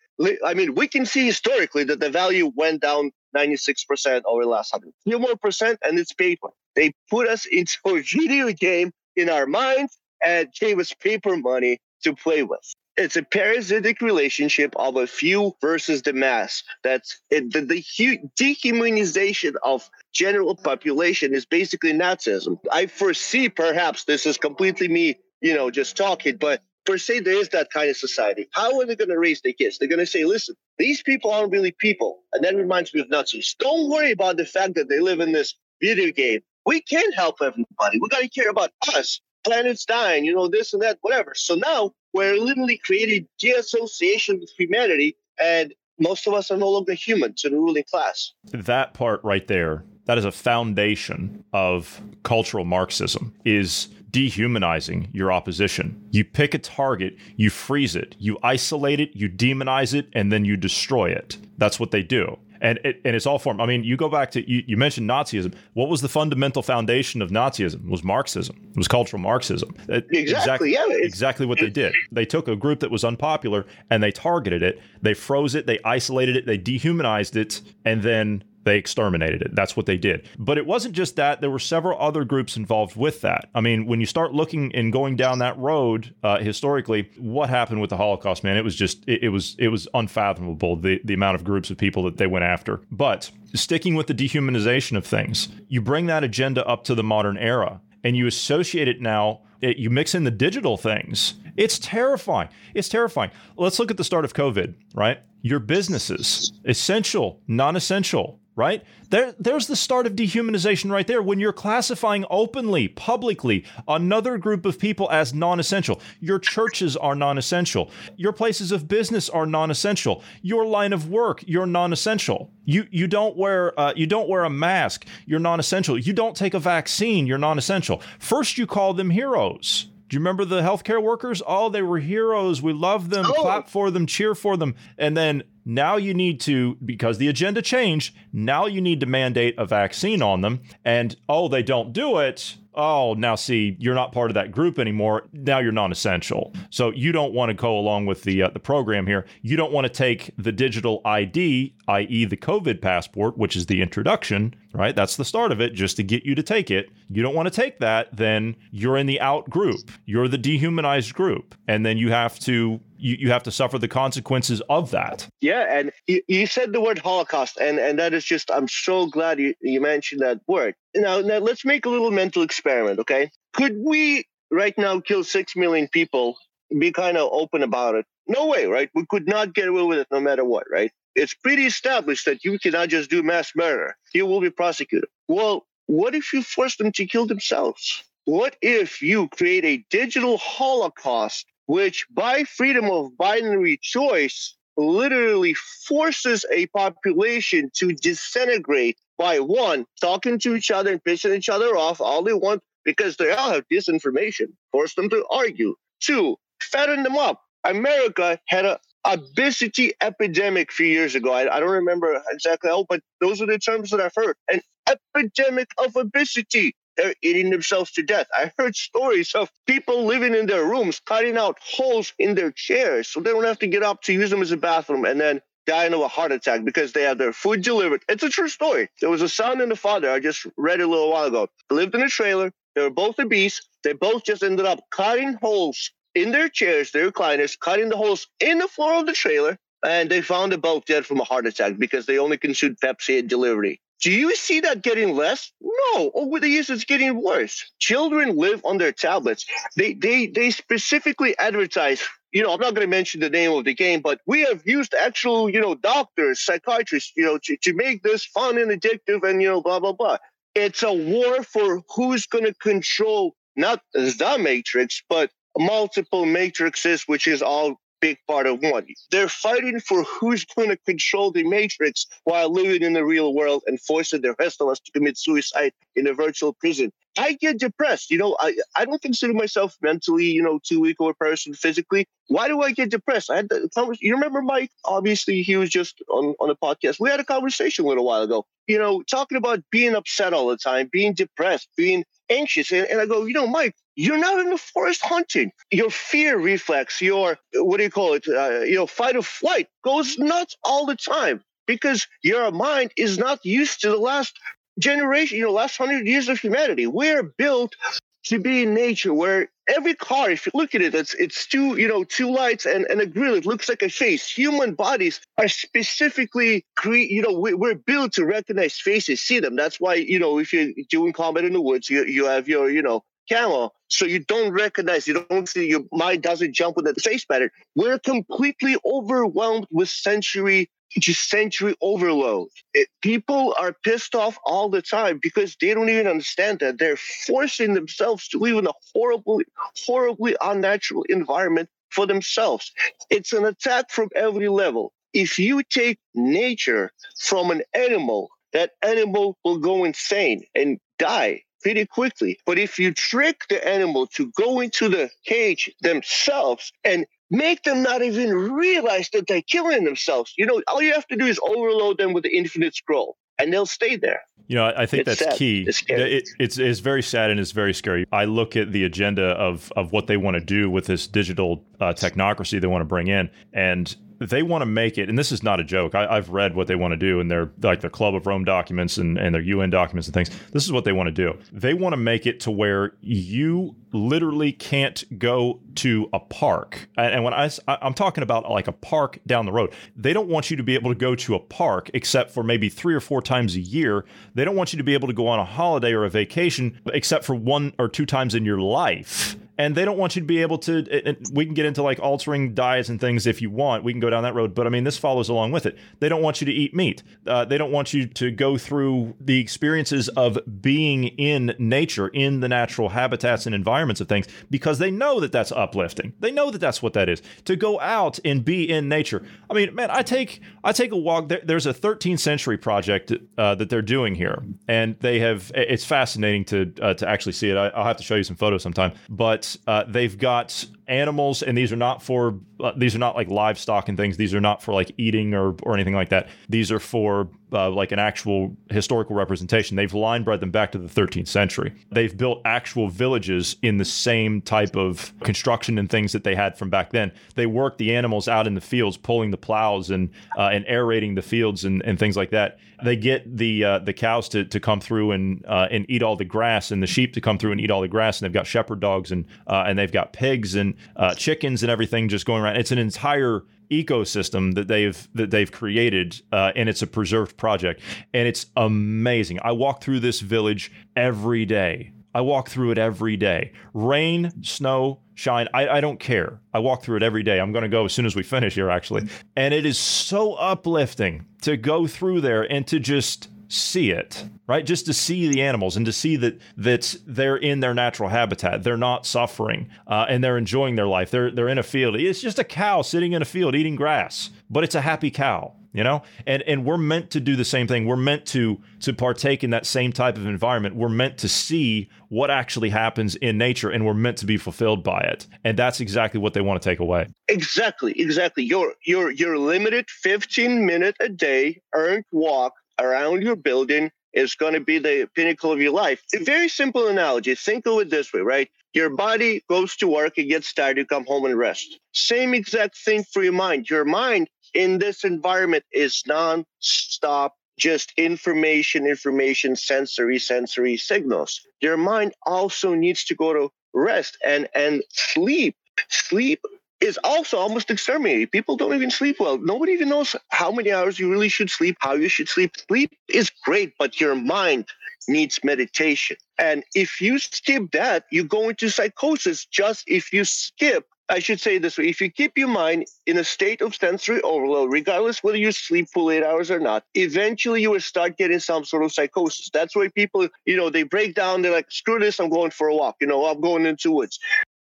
[0.45, 4.73] I mean, we can see historically that the value went down 96% over the last
[4.73, 4.93] 100.
[5.03, 6.49] Few more percent, and it's paper.
[6.75, 11.79] They put us into a video game in our minds and gave us paper money
[12.01, 12.73] to play with.
[12.97, 16.63] It's a parasitic relationship of a few versus the mass.
[16.83, 22.59] That's it, the, the hu- dehumanization of general population is basically Nazism.
[22.71, 27.39] I foresee perhaps this is completely me, you know, just talking, but per se there
[27.39, 28.49] is that kind of society.
[28.51, 29.77] How are they going to raise their kids?
[29.77, 32.23] They're going to say, listen, these people aren't really people.
[32.33, 33.55] And that reminds me of Nazis.
[33.57, 36.41] Don't worry about the fact that they live in this video game.
[36.65, 37.99] We can't help everybody.
[37.99, 39.21] We got to care about us.
[39.43, 41.33] Planets dying, you know, this and that, whatever.
[41.35, 46.93] So now we're literally creating de-association with humanity, and most of us are no longer
[46.93, 48.33] human to the ruling class.
[48.45, 56.03] that part right there that is a foundation of cultural marxism is dehumanizing your opposition
[56.11, 60.43] you pick a target you freeze it you isolate it you demonize it and then
[60.43, 63.59] you destroy it that's what they do and it, and it's all form.
[63.59, 65.53] I mean, you go back to you, you mentioned Nazism.
[65.73, 67.83] What was the fundamental foundation of Nazism?
[67.85, 68.55] It was Marxism.
[68.69, 69.75] It was cultural Marxism.
[69.89, 71.93] It- Exactly, yeah, exactly what they did.
[72.11, 74.79] They took a group that was unpopular and they targeted it.
[75.01, 75.65] They froze it.
[75.65, 76.45] They isolated it.
[76.45, 79.55] They dehumanized it, and then they exterminated it.
[79.55, 80.27] That's what they did.
[80.37, 81.41] But it wasn't just that.
[81.41, 83.49] There were several other groups involved with that.
[83.55, 87.81] I mean, when you start looking and going down that road uh, historically, what happened
[87.81, 88.57] with the Holocaust, man?
[88.57, 91.77] It was just it, it was it was unfathomable the the amount of groups of
[91.77, 92.81] people that they went after.
[92.91, 97.37] But sticking with the dehumanization of things, you bring that agenda up to the modern
[97.37, 99.41] era, and you associate it now.
[99.61, 101.35] It, you mix in the digital things.
[101.55, 102.49] It's terrifying.
[102.73, 103.29] It's terrifying.
[103.57, 105.19] Let's look at the start of COVID, right?
[105.43, 108.83] Your businesses, essential, non essential, right?
[109.09, 114.65] There, there's the start of dehumanization right there when you're classifying openly, publicly, another group
[114.65, 116.01] of people as non essential.
[116.19, 117.89] Your churches are non essential.
[118.17, 120.23] Your places of business are non essential.
[120.41, 122.51] Your line of work, you're non essential.
[122.65, 125.97] You, you don't wear uh, you don't wear a mask, you're non essential.
[125.97, 128.01] You don't take a vaccine, you're non essential.
[128.19, 129.90] First, you call them heroes.
[130.11, 131.41] Do you remember the healthcare workers?
[131.47, 132.61] Oh, they were heroes.
[132.61, 133.31] We love them, Oh.
[133.43, 134.75] clap for them, cheer for them.
[134.97, 139.55] And then now you need to, because the agenda changed, now you need to mandate
[139.57, 140.63] a vaccine on them.
[140.83, 144.79] And oh, they don't do it oh, now see, you're not part of that group
[144.79, 145.27] anymore.
[145.33, 146.53] Now you're non-essential.
[146.69, 149.25] So you don't want to go along with the uh, the program here.
[149.41, 153.81] You don't want to take the digital ID, i.e., the COVID passport, which is the
[153.81, 154.95] introduction, right?
[154.95, 156.89] That's the start of it, just to get you to take it.
[157.09, 159.91] You don't want to take that, then you're in the out group.
[160.05, 163.87] You're the dehumanized group, and then you have to you, you have to suffer the
[163.87, 165.27] consequences of that.
[165.41, 169.07] Yeah, and you, you said the word Holocaust, and and that is just I'm so
[169.07, 170.75] glad you, you mentioned that word.
[170.95, 173.31] Now, now let's make a little mental experiment, okay?
[173.53, 176.37] Could we right now kill six million people?
[176.77, 178.05] Be kind of open about it.
[178.27, 178.89] No way, right?
[178.93, 180.91] We could not get away with it no matter what, right?
[181.15, 183.95] It's pretty established that you cannot just do mass murder.
[184.13, 185.09] You will be prosecuted.
[185.27, 188.03] Well, what if you force them to kill themselves?
[188.25, 196.45] What if you create a digital holocaust which by freedom of binary choice literally forces
[196.51, 202.01] a population to disintegrate by one, talking to each other and pissing each other off
[202.01, 205.75] all they want because they all have disinformation, force them to argue.
[205.99, 207.41] Two, fatten them up.
[207.63, 211.33] America had a obesity epidemic a few years ago.
[211.33, 214.35] I, I don't remember exactly how, but those are the terms that I've heard.
[214.51, 218.27] An epidemic of obesity they're eating themselves to death.
[218.33, 223.07] I heard stories of people living in their rooms, cutting out holes in their chairs
[223.07, 225.41] so they don't have to get up to use them as a bathroom and then
[225.65, 228.03] dying of a heart attack because they have their food delivered.
[228.09, 228.89] It's a true story.
[228.99, 230.11] There was a son and a father.
[230.11, 231.47] I just read a little while ago.
[231.69, 232.51] They lived in a trailer.
[232.75, 233.61] They were both obese.
[233.83, 238.27] They both just ended up cutting holes in their chairs, their recliners, cutting the holes
[238.39, 239.57] in the floor of the trailer.
[239.83, 243.27] And they found both dead from a heart attack because they only consumed Pepsi at
[243.27, 243.81] delivery.
[244.01, 245.51] Do you see that getting less?
[245.61, 246.11] No.
[246.13, 247.71] Over the years, it's getting worse.
[247.79, 249.45] Children live on their tablets.
[249.75, 252.01] They they they specifically advertise.
[252.31, 254.61] You know, I'm not going to mention the name of the game, but we have
[254.65, 259.27] used actual, you know, doctors, psychiatrists, you know, to, to make this fun and addictive
[259.27, 260.17] and, you know, blah, blah, blah.
[260.55, 267.27] It's a war for who's going to control not the matrix, but multiple matrices, which
[267.27, 268.87] is all big part of one.
[269.11, 273.63] They're fighting for who's going to control the matrix while living in the real world
[273.67, 276.91] and forcing the rest of us to commit suicide in a virtual prison.
[277.17, 278.09] I get depressed.
[278.09, 281.53] You know, I, I don't consider myself mentally, you know, too weak of a person
[281.53, 282.05] physically.
[282.27, 283.29] Why do I get depressed?
[283.29, 284.07] I had the conversation.
[284.07, 284.71] You remember Mike?
[284.85, 286.99] Obviously, he was just on, on a podcast.
[286.99, 290.47] We had a conversation a little while ago, you know, talking about being upset all
[290.47, 292.71] the time, being depressed, being anxious.
[292.71, 295.51] And, and I go, you know, Mike, you're not in the forest hunting.
[295.69, 298.25] Your fear reflex, your, what do you call it?
[298.27, 303.17] Uh, you know, fight or flight goes nuts all the time because your mind is
[303.17, 304.39] not used to the last
[304.79, 306.87] generation, you know, last hundred years of humanity.
[306.87, 307.75] We're built
[308.23, 311.77] to be in nature where every car, if you look at it, it's it's two,
[311.77, 313.35] you know, two lights and, and a grill.
[313.35, 314.29] It looks like a face.
[314.29, 319.55] Human bodies are specifically create, you know, we, we're built to recognize faces, see them.
[319.55, 322.69] That's why, you know, if you're doing combat in the woods, you you have your,
[322.69, 326.85] you know, camera, so you don't recognize, you don't see, your mind doesn't jump with
[326.85, 327.49] the face pattern.
[327.75, 332.49] We're completely overwhelmed with sensory just sensory overload.
[332.73, 336.97] It, people are pissed off all the time because they don't even understand that they're
[336.97, 339.45] forcing themselves to live in a horribly,
[339.85, 342.71] horribly unnatural environment for themselves.
[343.09, 344.93] It's an attack from every level.
[345.13, 351.85] If you take nature from an animal, that animal will go insane and die pretty
[351.85, 352.39] quickly.
[352.45, 357.81] But if you trick the animal to go into the cage themselves and make them
[357.81, 360.33] not even realize that they're killing themselves.
[360.37, 363.51] You know, all you have to do is overload them with the infinite scroll and
[363.51, 364.21] they'll stay there.
[364.47, 365.39] You know, I think It's that's sad.
[365.39, 365.63] key.
[365.65, 365.81] It's.
[365.87, 368.05] It- it's it's very sad and it's very scary.
[368.11, 371.63] I look at the agenda of of what they want to do with this digital
[371.79, 373.95] uh, technocracy they want to bring in, and
[374.29, 375.09] they want to make it.
[375.09, 375.95] And this is not a joke.
[375.95, 378.43] I, I've read what they want to do in their like their Club of Rome
[378.43, 380.29] documents and, and their UN documents and things.
[380.51, 381.37] This is what they want to do.
[381.51, 386.87] They want to make it to where you literally can't go to a park.
[386.97, 387.33] And and when
[387.67, 390.75] I'm talking about like a park down the road, they don't want you to be
[390.75, 394.05] able to go to a park except for maybe three or four times a year.
[394.35, 396.79] They don't want you to be able to go on a holiday or a vacation
[396.93, 399.35] except for one or two times in your life.
[399.61, 401.15] And they don't want you to be able to.
[401.31, 403.83] we can get into like altering diets and things if you want.
[403.83, 404.55] We can go down that road.
[404.55, 405.77] But I mean, this follows along with it.
[405.99, 407.03] They don't want you to eat meat.
[407.27, 412.39] Uh, they don't want you to go through the experiences of being in nature, in
[412.39, 416.13] the natural habitats and environments of things, because they know that that's uplifting.
[416.19, 417.21] They know that that's what that is.
[417.45, 419.21] To go out and be in nature.
[419.47, 421.29] I mean, man, I take I take a walk.
[421.29, 425.51] There, there's a 13th century project uh, that they're doing here, and they have.
[425.53, 427.57] It's fascinating to uh, to actually see it.
[427.57, 428.93] I, I'll have to show you some photos sometime.
[429.07, 433.29] But uh, they've got animals, and these are not for uh, these are not like
[433.29, 434.17] livestock and things.
[434.17, 436.29] These are not for like eating or or anything like that.
[436.49, 439.75] These are for uh, like an actual historical representation.
[439.75, 441.73] They've line bred them back to the 13th century.
[441.91, 446.57] They've built actual villages in the same type of construction and things that they had
[446.57, 447.11] from back then.
[447.35, 451.15] They work the animals out in the fields, pulling the plows and uh, and aerating
[451.15, 452.59] the fields and, and things like that.
[452.83, 456.15] They get the uh, the cows to, to come through and uh, and eat all
[456.15, 458.19] the grass, and the sheep to come through and eat all the grass.
[458.19, 461.71] And they've got shepherd dogs and uh, and they've got pigs and uh, chickens and
[461.71, 462.57] everything just going around.
[462.57, 467.81] It's an entire ecosystem that they've that they've created, uh, and it's a preserved project,
[468.13, 469.39] and it's amazing.
[469.43, 471.93] I walk through this village every day.
[472.13, 473.53] I walk through it every day.
[473.73, 475.47] Rain, snow, shine.
[475.53, 476.41] I, I don't care.
[476.53, 477.39] I walk through it every day.
[477.39, 479.07] I'm going to go as soon as we finish here, actually.
[479.37, 484.65] And it is so uplifting to go through there and to just see it, right?
[484.65, 488.63] Just to see the animals and to see that that they're in their natural habitat.
[488.63, 491.11] They're not suffering uh, and they're enjoying their life.
[491.11, 491.95] They're they're in a field.
[491.95, 495.53] It's just a cow sitting in a field eating grass, but it's a happy cow
[495.73, 498.93] you know and and we're meant to do the same thing we're meant to to
[498.93, 503.37] partake in that same type of environment we're meant to see what actually happens in
[503.37, 506.61] nature and we're meant to be fulfilled by it and that's exactly what they want
[506.61, 512.53] to take away exactly exactly your your your limited 15 minute a day earned walk
[512.81, 516.01] around your building is going to be the pinnacle of your life.
[516.13, 517.35] A very simple analogy.
[517.35, 518.49] Think of it this way, right?
[518.73, 521.79] Your body goes to work, it gets tired, you come home and rest.
[521.93, 523.69] Same exact thing for your mind.
[523.69, 531.41] Your mind in this environment is non-stop just information, information, sensory, sensory signals.
[531.61, 535.55] Your mind also needs to go to rest and and sleep.
[535.89, 536.41] Sleep
[536.81, 538.31] is also almost exterminated.
[538.31, 539.37] People don't even sleep well.
[539.37, 542.57] Nobody even knows how many hours you really should sleep, how you should sleep.
[542.67, 544.65] Sleep is great, but your mind
[545.07, 546.17] needs meditation.
[546.39, 550.87] And if you skip that, you go into psychosis just if you skip.
[551.09, 554.21] I should say this way if you keep your mind in a state of sensory
[554.21, 558.39] overload, regardless whether you sleep full eight hours or not, eventually you will start getting
[558.39, 559.49] some sort of psychosis.
[559.51, 562.69] That's why people, you know, they break down, they're like, screw this, I'm going for
[562.69, 564.19] a walk, you know, I'm going into woods.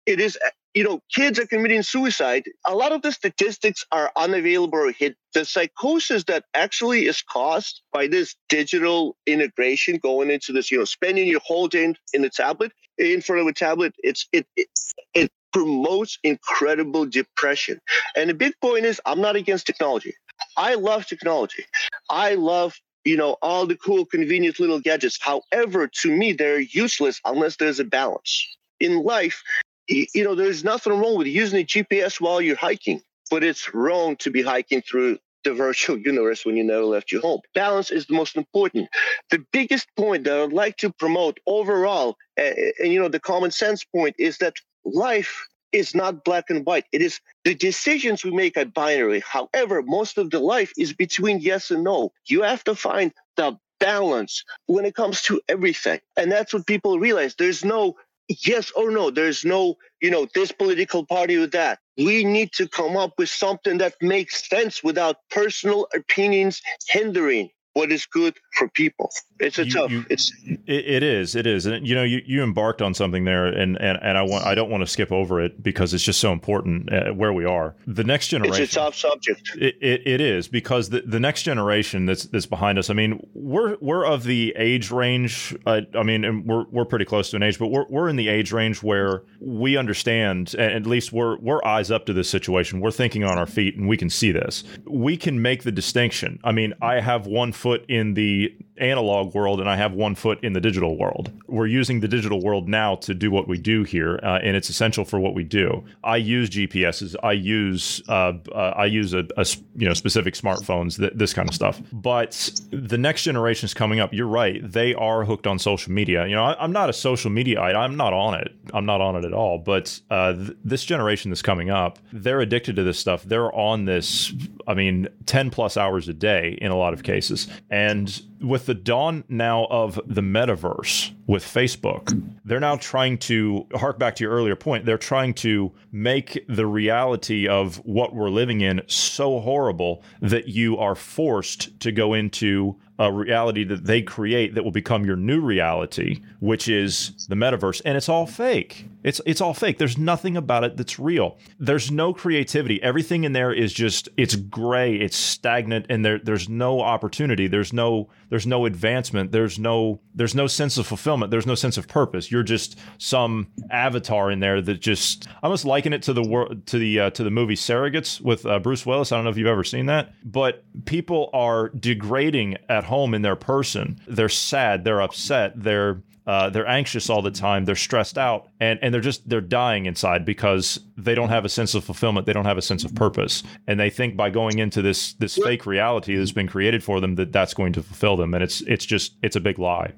[0.06, 0.38] It is
[0.74, 2.44] you know, kids are committing suicide.
[2.66, 5.16] A lot of the statistics are unavailable or hid.
[5.34, 10.84] The psychosis that actually is caused by this digital integration going into this, you know,
[10.84, 14.46] spending your whole day in, in the tablet, in front of a tablet, it's it,
[14.56, 14.68] it
[15.14, 17.80] it promotes incredible depression.
[18.16, 20.14] And the big point is, I'm not against technology.
[20.56, 21.64] I love technology.
[22.10, 25.18] I love you know all the cool, convenient little gadgets.
[25.20, 28.46] However, to me, they're useless unless there's a balance
[28.80, 29.42] in life
[29.88, 34.16] you know, there's nothing wrong with using a GPS while you're hiking, but it's wrong
[34.16, 37.40] to be hiking through the virtual universe when you never left your home.
[37.54, 38.88] Balance is the most important.
[39.30, 43.50] The biggest point that I'd like to promote overall, and, and you know, the common
[43.50, 46.84] sense point is that life is not black and white.
[46.92, 49.20] It is the decisions we make are binary.
[49.20, 52.12] However, most of the life is between yes and no.
[52.26, 56.00] You have to find the balance when it comes to everything.
[56.16, 57.34] And that's what people realize.
[57.34, 57.96] There's no
[58.28, 59.10] yes or no.
[59.10, 61.80] There's no, you know, this political party or that.
[61.96, 67.92] We need to come up with something that makes sense without personal opinions hindering what
[67.92, 69.08] is good for people.
[69.38, 69.90] It's a you, tough.
[69.92, 71.36] You, it's it, it is.
[71.36, 71.64] It is.
[71.64, 74.56] And you know, you, you embarked on something there, and, and and I want I
[74.56, 77.76] don't want to skip over it because it's just so important uh, where we are.
[77.86, 78.64] The next generation.
[78.64, 79.52] It's a tough subject.
[79.56, 82.90] It, it, it is because the, the next generation that's that's behind us.
[82.90, 85.56] I mean, we're we're of the age range.
[85.64, 88.16] Uh, I mean, and we're we're pretty close to an age, but we're we're in
[88.16, 92.80] the age range where we understand, at least we're we're eyes up to this situation.
[92.80, 94.64] We're thinking on our feet, and we can see this.
[94.84, 96.40] We can make the distinction.
[96.42, 100.42] I mean, I have one foot in the analog world and I have one foot
[100.42, 101.30] in the digital world.
[101.46, 104.68] We're using the digital world now to do what we do here, uh, and it's
[104.68, 105.84] essential for what we do.
[106.04, 107.16] I use GPSs.
[107.22, 111.48] I use uh, uh, I use a, a, you know specific smartphones, th- this kind
[111.48, 111.80] of stuff.
[111.92, 114.12] But the next generation is coming up.
[114.12, 116.26] You're right; they are hooked on social media.
[116.26, 117.60] You know, I, am not a social media.
[117.60, 118.54] I'm not on it.
[118.72, 119.58] I'm not on it at all.
[119.58, 123.24] But uh, th- this generation that's coming up, they're addicted to this stuff.
[123.24, 124.32] They're on this.
[124.66, 128.74] I mean, ten plus hours a day in a lot of cases, and with the
[128.74, 134.32] dawn now of the metaverse with Facebook, they're now trying to hark back to your
[134.32, 134.84] earlier point.
[134.84, 140.78] They're trying to make the reality of what we're living in so horrible that you
[140.78, 145.40] are forced to go into a reality that they create that will become your new
[145.40, 147.80] reality, which is the metaverse.
[147.84, 148.86] And it's all fake.
[149.02, 149.78] It's it's all fake.
[149.78, 151.38] There's nothing about it that's real.
[151.58, 152.82] There's no creativity.
[152.82, 157.46] Everything in there is just it's gray, it's stagnant, and there there's no opportunity.
[157.46, 159.32] There's no there's no advancement.
[159.32, 161.30] There's no there's no sense of fulfillment.
[161.30, 162.30] There's no sense of purpose.
[162.30, 165.28] You're just some avatar in there that just.
[165.28, 168.44] I almost liken it to the world to the uh, to the movie Surrogates with
[168.46, 169.12] uh, Bruce Willis.
[169.12, 173.22] I don't know if you've ever seen that, but people are degrading at home in
[173.22, 174.00] their person.
[174.08, 174.84] They're sad.
[174.84, 175.52] They're upset.
[175.54, 177.64] They're uh, they're anxious all the time.
[177.64, 181.48] They're stressed out, and and they're just they're dying inside because they don't have a
[181.48, 182.26] sense of fulfillment.
[182.26, 185.36] They don't have a sense of purpose, and they think by going into this this
[185.36, 188.60] fake reality that's been created for them that that's going to fulfill them, and it's
[188.62, 189.94] it's just it's a big lie.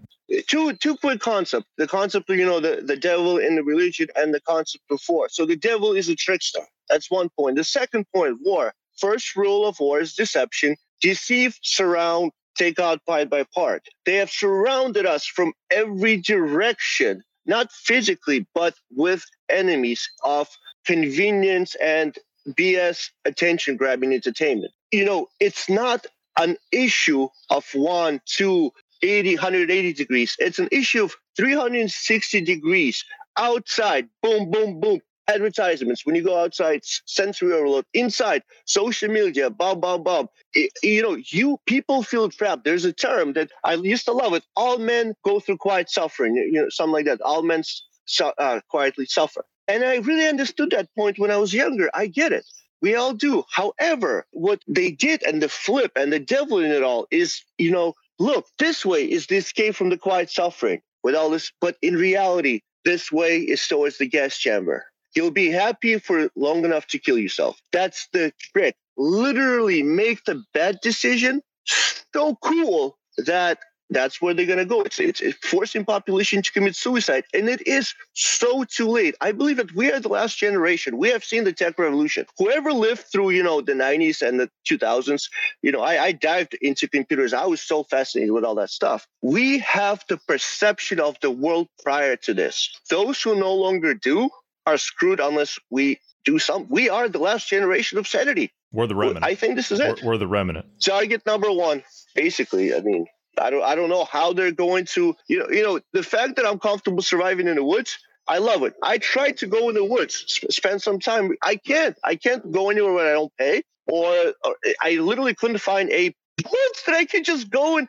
[0.47, 4.07] Two two quick concepts: the concept of you know the the devil in the religion,
[4.15, 5.29] and the concept before.
[5.31, 6.63] So the devil is a trickster.
[6.89, 7.57] That's one point.
[7.57, 8.73] The second point: war.
[8.99, 10.77] First rule of war is deception.
[11.01, 13.83] Deceive, surround, take out part by part.
[14.05, 20.49] They have surrounded us from every direction, not physically, but with enemies of
[20.85, 22.17] convenience and
[22.49, 24.73] BS attention grabbing entertainment.
[24.91, 26.07] You know, it's not
[26.39, 30.37] an issue of one, two, 80, 180 degrees.
[30.39, 33.05] It's an issue of 360 degrees
[33.37, 34.09] outside.
[34.23, 40.05] Boom, boom, boom advertisements when you go outside sensory overload inside social media bob bob
[40.05, 42.65] bob it, you know you people feel trapped.
[42.65, 46.37] There's a term that i used to love it all men go through quiet suffering
[46.37, 47.63] you know something like that all men
[48.07, 49.45] su- uh, quietly suffer.
[49.69, 52.47] And i really understood that point when i was younger i get it.
[52.83, 53.45] We all do.
[53.51, 57.73] However what they did and the flip and the devil in it all is you
[57.73, 61.77] know look this way is the escape from the quiet suffering with all this but
[61.83, 66.87] in reality this way is towards the gas chamber You'll be happy for long enough
[66.89, 67.61] to kill yourself.
[67.73, 68.77] That's the trick.
[68.97, 73.59] Literally make the bad decision so cool that
[73.91, 74.83] that's where they're going to go.
[74.83, 77.25] It's, it's, it's, forcing population to commit suicide.
[77.35, 79.17] And it is so too late.
[79.21, 80.97] I believe that we are the last generation.
[80.97, 82.27] We have seen the tech revolution.
[82.39, 85.29] Whoever lived through, you know, the 90s and the 2000s,
[85.63, 87.33] you know, I, I dived into computers.
[87.33, 89.07] I was so fascinated with all that stuff.
[89.23, 92.71] We have the perception of the world prior to this.
[92.91, 94.31] Those who no longer do
[94.71, 96.67] are screwed unless we do some.
[96.69, 98.53] We are the last generation of sanity.
[98.73, 99.25] We're the remnant.
[99.25, 100.01] I think this is it.
[100.03, 100.67] We're, we're the remnant.
[100.81, 101.83] Target number one,
[102.15, 102.73] basically.
[102.75, 103.07] I mean,
[103.39, 106.37] I don't, I don't know how they're going to, you know, you know, the fact
[106.37, 107.99] that I'm comfortable surviving in the woods.
[108.29, 108.75] I love it.
[108.81, 111.35] I tried to go in the woods, sp- spend some time.
[111.43, 111.97] I can't.
[112.05, 116.15] I can't go anywhere where I don't pay, or, or I literally couldn't find a
[116.45, 117.89] woods that I could just go and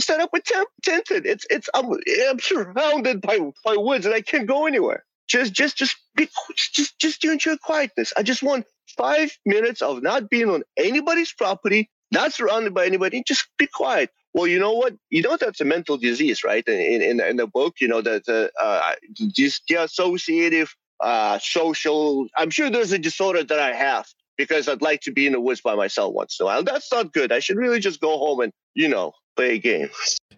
[0.00, 0.68] set up a tent.
[0.82, 1.26] Tented.
[1.26, 1.92] It's it's I'm,
[2.28, 6.28] I'm surrounded by by woods and I can't go anywhere just just just be
[6.74, 8.12] just just do enjoy quietness.
[8.16, 13.22] I just want five minutes of not being on anybody's property, not surrounded by anybody.
[13.26, 14.10] Just be quiet.
[14.34, 14.94] Well, you know what?
[15.10, 16.66] You know that's a mental disease, right?
[16.66, 18.92] In in, in the book, you know that uh, uh,
[19.28, 20.68] just dissociative
[21.00, 22.26] uh, social.
[22.36, 25.40] I'm sure there's a disorder that I have because I'd like to be in the
[25.40, 26.62] woods by myself once in a while.
[26.62, 27.32] That's not good.
[27.32, 29.90] I should really just go home and you know play a game.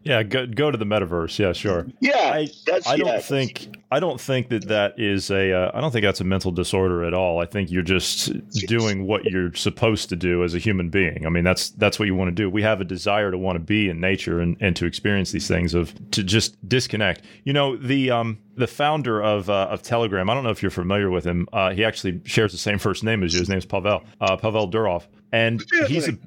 [0.03, 1.39] Yeah, go, go to the metaverse.
[1.39, 1.87] Yeah, sure.
[2.01, 2.49] Yeah, I,
[2.87, 3.19] I don't yeah.
[3.19, 6.53] think I don't think that that is a uh, I don't think that's a mental
[6.53, 7.41] disorder at all.
[7.41, 8.33] I think you're just
[8.67, 11.27] doing what you're supposed to do as a human being.
[11.27, 12.49] I mean, that's that's what you want to do.
[12.49, 15.47] We have a desire to want to be in nature and, and to experience these
[15.47, 17.23] things of to just disconnect.
[17.45, 20.31] You know, the um the founder of uh, of Telegram.
[20.31, 21.47] I don't know if you're familiar with him.
[21.53, 23.41] Uh, he actually shares the same first name as you.
[23.41, 26.19] His name's Pavel uh, Pavel Durov and he's a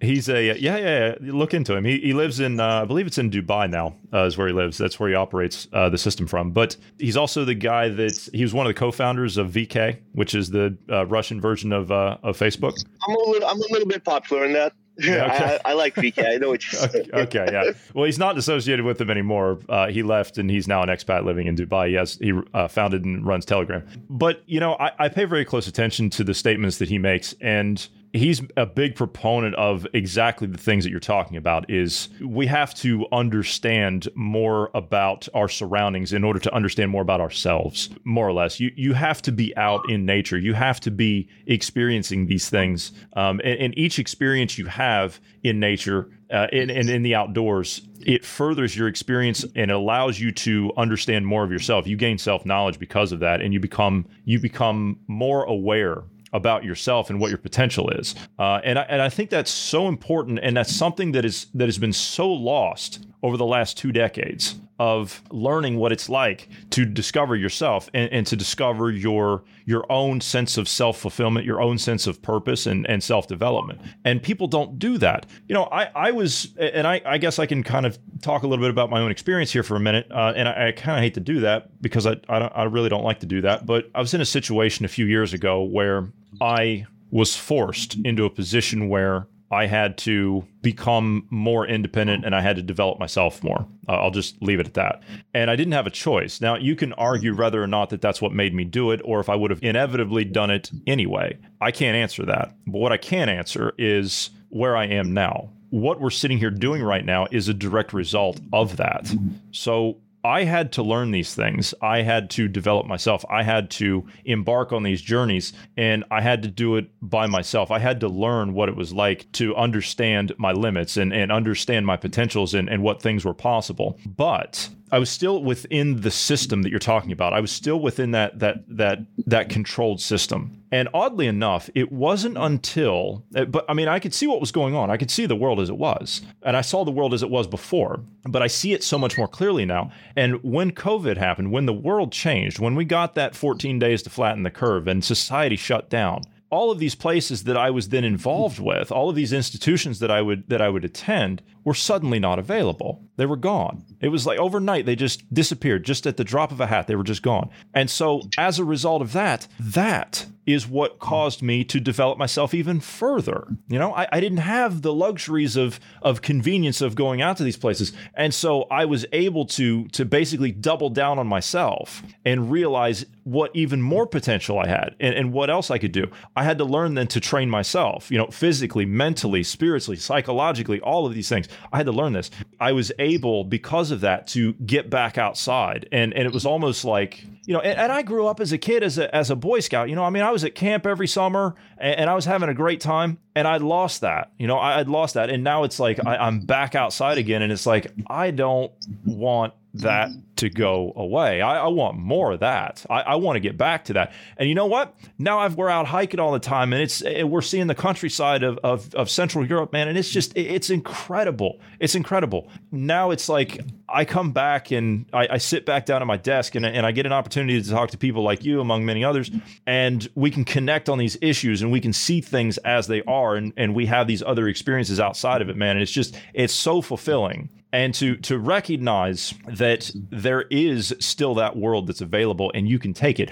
[0.00, 1.32] he's a yeah yeah, yeah.
[1.32, 1.84] look into him.
[1.84, 4.52] He, he lives in uh, I believe it's in Dubai now uh, is where he
[4.52, 4.78] lives.
[4.78, 6.50] That's where he operates uh, the system from.
[6.50, 10.34] But he's also the guy that he was one of the co-founders of VK, which
[10.34, 12.74] is the uh, Russian version of uh, of Facebook.
[13.08, 14.72] I'm a little I'm a little bit popular in that.
[14.98, 15.58] Yeah, okay.
[15.64, 16.34] I, I, like VK.
[16.34, 17.10] I know what you're saying.
[17.12, 17.72] okay, yeah.
[17.94, 19.58] Well, he's not associated with them anymore.
[19.68, 21.88] Uh, he left, and he's now an expat living in Dubai.
[21.88, 23.86] He has he uh, founded and runs Telegram.
[24.08, 27.34] But you know, I, I pay very close attention to the statements that he makes,
[27.40, 32.46] and he's a big proponent of exactly the things that you're talking about is we
[32.46, 38.26] have to understand more about our surroundings in order to understand more about ourselves more
[38.26, 38.60] or less.
[38.60, 40.38] You you have to be out in nature.
[40.38, 42.92] You have to be experiencing these things.
[43.14, 47.82] Um, and, and, each experience you have in nature uh, and, and in the outdoors
[48.00, 51.86] it furthers your experience and allows you to understand more of yourself.
[51.86, 57.10] You gain self-knowledge because of that and you become you become more aware about yourself
[57.10, 58.14] and what your potential is.
[58.38, 61.66] Uh, and I, and I think that's so important, and that's something that is that
[61.66, 66.84] has been so lost over the last two decades of learning what it's like to
[66.84, 72.06] discover yourself and, and to discover your your own sense of self-fulfillment your own sense
[72.06, 73.80] of purpose and, and self-development.
[74.04, 75.26] And people don't do that.
[75.48, 78.46] You know i, I was and I, I guess i can kind of talk a
[78.46, 80.98] little bit about my own experience here for a minute uh, and i, I kind
[80.98, 83.66] of hate to do that because I, I, I really don't like to do that
[83.66, 86.08] but i was in a situation a few years ago where
[86.40, 92.40] i was forced into a position where I had to become more independent and I
[92.40, 93.66] had to develop myself more.
[93.88, 95.02] Uh, I'll just leave it at that.
[95.34, 96.40] And I didn't have a choice.
[96.40, 99.20] Now, you can argue whether or not that that's what made me do it or
[99.20, 101.38] if I would have inevitably done it anyway.
[101.60, 102.54] I can't answer that.
[102.66, 105.50] But what I can answer is where I am now.
[105.70, 109.12] What we're sitting here doing right now is a direct result of that.
[109.50, 111.72] So I had to learn these things.
[111.80, 113.24] I had to develop myself.
[113.30, 117.70] I had to embark on these journeys and I had to do it by myself.
[117.70, 121.86] I had to learn what it was like to understand my limits and, and understand
[121.86, 124.00] my potentials and, and what things were possible.
[124.04, 127.32] But I was still within the system that you're talking about.
[127.32, 130.62] I was still within that that that that controlled system.
[130.70, 134.52] And oddly enough, it wasn't until eh, but I mean, I could see what was
[134.52, 134.90] going on.
[134.90, 136.22] I could see the world as it was.
[136.42, 139.18] And I saw the world as it was before, but I see it so much
[139.18, 139.90] more clearly now.
[140.14, 144.10] And when COVID happened, when the world changed, when we got that 14 days to
[144.10, 146.22] flatten the curve and society shut down,
[146.56, 150.10] all of these places that I was then involved with, all of these institutions that
[150.10, 153.04] I would that I would attend were suddenly not available.
[153.16, 153.84] They were gone.
[154.00, 156.86] It was like overnight they just disappeared just at the drop of a hat.
[156.86, 157.50] They were just gone.
[157.74, 162.54] And so as a result of that, that is what caused me to develop myself
[162.54, 163.48] even further.
[163.68, 167.44] You know, I, I, didn't have the luxuries of of convenience of going out to
[167.44, 172.50] these places, and so I was able to to basically double down on myself and
[172.50, 176.08] realize what even more potential I had and, and what else I could do.
[176.36, 178.08] I had to learn then to train myself.
[178.08, 181.48] You know, physically, mentally, spiritually, psychologically, all of these things.
[181.72, 182.30] I had to learn this.
[182.60, 186.84] I was able because of that to get back outside, and and it was almost
[186.84, 189.36] like you know, and, and, I grew up as a kid as a as a
[189.36, 189.88] Boy Scout.
[189.88, 192.50] You know, I mean, I was at camp every summer and, and I was having
[192.50, 194.32] a great time, and I'd lost that.
[194.38, 197.40] You know, I, would lost that, and now it's like I, I'm back outside again,
[197.40, 198.70] and it's like I don't
[199.04, 200.20] want that mm-hmm.
[200.36, 201.40] to go away.
[201.40, 202.84] I, I want more of that.
[202.88, 204.12] I, I want to get back to that.
[204.36, 204.94] And you know what?
[205.18, 208.58] Now I've, we're out hiking all the time, and it's we're seeing the countryside of,
[208.62, 211.60] of, of Central Europe, man, and it's just it's incredible.
[211.80, 212.50] It's incredible.
[212.70, 216.54] Now it's like I come back and I, I sit back down at my desk,
[216.54, 219.30] and, and I get an opportunity to talk to people like you, among many others,
[219.66, 223.36] and we can connect on these issues, and we can see things as they are,
[223.36, 225.76] and and we have these other experiences outside of it, man.
[225.76, 231.56] And it's just it's so fulfilling and to to recognize that there is still that
[231.56, 233.30] world that's available and you can take it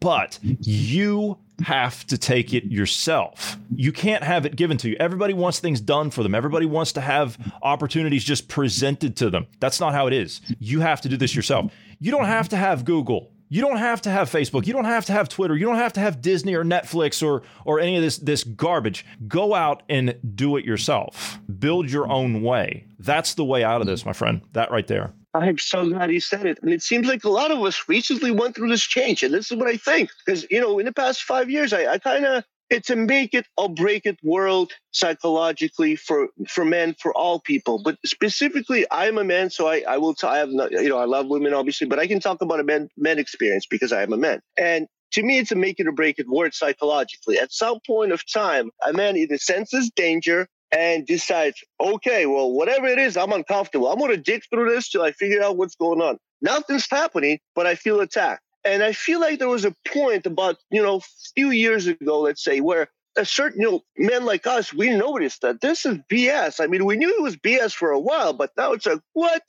[0.00, 3.56] but you have to take it yourself.
[3.74, 4.96] You can't have it given to you.
[4.98, 6.34] Everybody wants things done for them.
[6.34, 9.46] Everybody wants to have opportunities just presented to them.
[9.60, 10.40] That's not how it is.
[10.58, 11.72] You have to do this yourself.
[12.00, 13.30] You don't have to have Google.
[13.54, 14.66] You don't have to have Facebook.
[14.66, 15.54] You don't have to have Twitter.
[15.54, 19.06] You don't have to have Disney or Netflix or or any of this this garbage.
[19.28, 21.38] Go out and do it yourself.
[21.60, 22.88] Build your own way.
[22.98, 24.40] That's the way out of this, my friend.
[24.54, 25.12] That right there.
[25.34, 26.58] I'm so glad he said it.
[26.62, 29.22] And it seems like a lot of us recently went through this change.
[29.22, 30.10] And this is what I think.
[30.26, 32.42] Because, you know, in the past five years, I, I kind of
[32.74, 37.80] it's a make it or break it world psychologically for for men for all people.
[37.82, 41.04] But specifically i'm a man so i i will t- i have you know i
[41.04, 44.12] love women obviously but i can talk about a men men experience because i am
[44.12, 44.40] a man.
[44.58, 47.38] And to me it's a make it or break it word psychologically.
[47.38, 52.86] At some point of time a man either senses danger and decides okay well whatever
[52.88, 53.88] it is i'm uncomfortable.
[53.88, 56.18] I'm going to dig through this till i figure out what's going on.
[56.42, 60.56] Nothing's happening but i feel attacked and I feel like there was a point about,
[60.70, 64.46] you know, a few years ago, let's say, where a certain, you know, men like
[64.46, 66.60] us, we noticed that this is BS.
[66.60, 69.42] I mean, we knew it was BS for a while, but now it's like, what?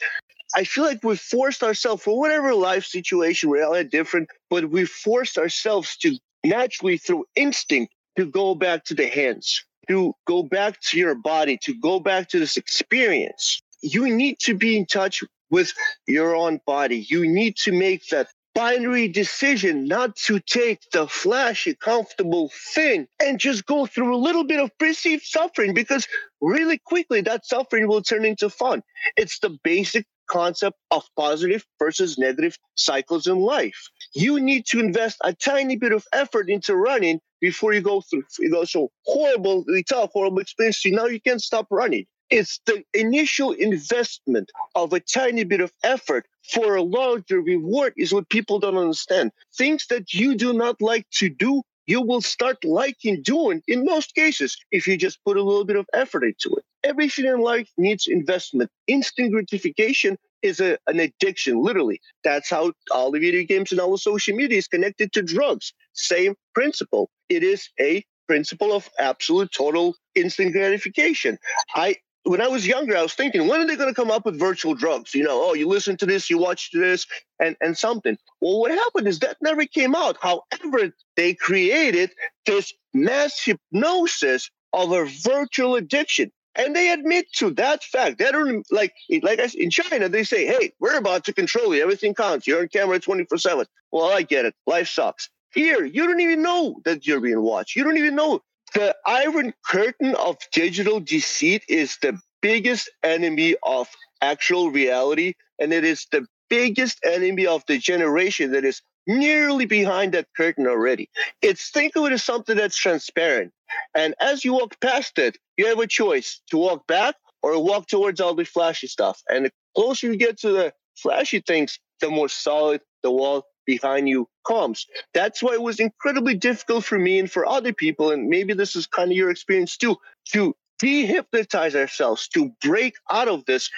[0.55, 5.37] I feel like we've forced ourselves for whatever life situation, we're different, but we've forced
[5.37, 10.97] ourselves to naturally, through instinct, to go back to the hands, to go back to
[10.97, 13.61] your body, to go back to this experience.
[13.81, 15.73] You need to be in touch with
[16.07, 17.05] your own body.
[17.09, 23.37] You need to make that binary decision not to take the flashy, comfortable thing and
[23.37, 26.07] just go through a little bit of perceived suffering because
[26.41, 28.81] really quickly that suffering will turn into fun.
[29.17, 33.89] It's the basic concept of positive versus negative cycles in life.
[34.15, 38.23] You need to invest a tiny bit of effort into running before you go through
[38.39, 40.83] you go so horribly tough, horrible experience.
[40.85, 42.05] Now you can't stop running.
[42.29, 48.13] It's the initial investment of a tiny bit of effort for a larger reward is
[48.13, 49.31] what people don't understand.
[49.55, 54.15] Things that you do not like to do, you will start liking doing in most
[54.15, 56.63] cases if you just put a little bit of effort into it.
[56.83, 58.71] Everything in life needs investment.
[58.87, 61.99] Instant gratification is a, an addiction, literally.
[62.23, 65.73] That's how all the video games and all the social media is connected to drugs.
[65.93, 67.09] Same principle.
[67.29, 71.37] It is a principle of absolute total instant gratification.
[71.75, 74.25] I when I was younger, I was thinking, when are they going to come up
[74.25, 75.13] with virtual drugs?
[75.13, 77.05] You know, oh, you listen to this, you watch this,
[77.39, 78.17] and, and something.
[78.41, 80.17] Well, what happened is that never came out.
[80.19, 82.11] However, they created
[82.45, 86.31] this mass hypnosis of a virtual addiction.
[86.55, 88.17] And they admit to that fact.
[88.17, 90.07] They don't like like I, in China.
[90.07, 91.83] They say, "Hey, we're about to control you.
[91.83, 92.47] Everything counts.
[92.47, 93.65] You're on camera 24 seven.
[93.91, 94.55] Well, I get it.
[94.65, 95.29] Life sucks.
[95.53, 97.75] Here, you don't even know that you're being watched.
[97.75, 98.41] You don't even know
[98.73, 103.87] the iron curtain of digital deceit is the biggest enemy of
[104.21, 110.13] actual reality, and it is the biggest enemy of the generation that is nearly behind
[110.13, 111.09] that curtain already.
[111.41, 113.51] It's think of it as something that's transparent.
[113.95, 117.87] And as you walk past it, you have a choice to walk back or walk
[117.87, 119.21] towards all the flashy stuff.
[119.29, 124.07] And the closer you get to the flashy things, the more solid the wall behind
[124.09, 124.85] you comes.
[125.13, 128.75] That's why it was incredibly difficult for me and for other people, and maybe this
[128.75, 129.97] is kind of your experience too,
[130.31, 133.69] to dehypnotize ourselves, to break out of this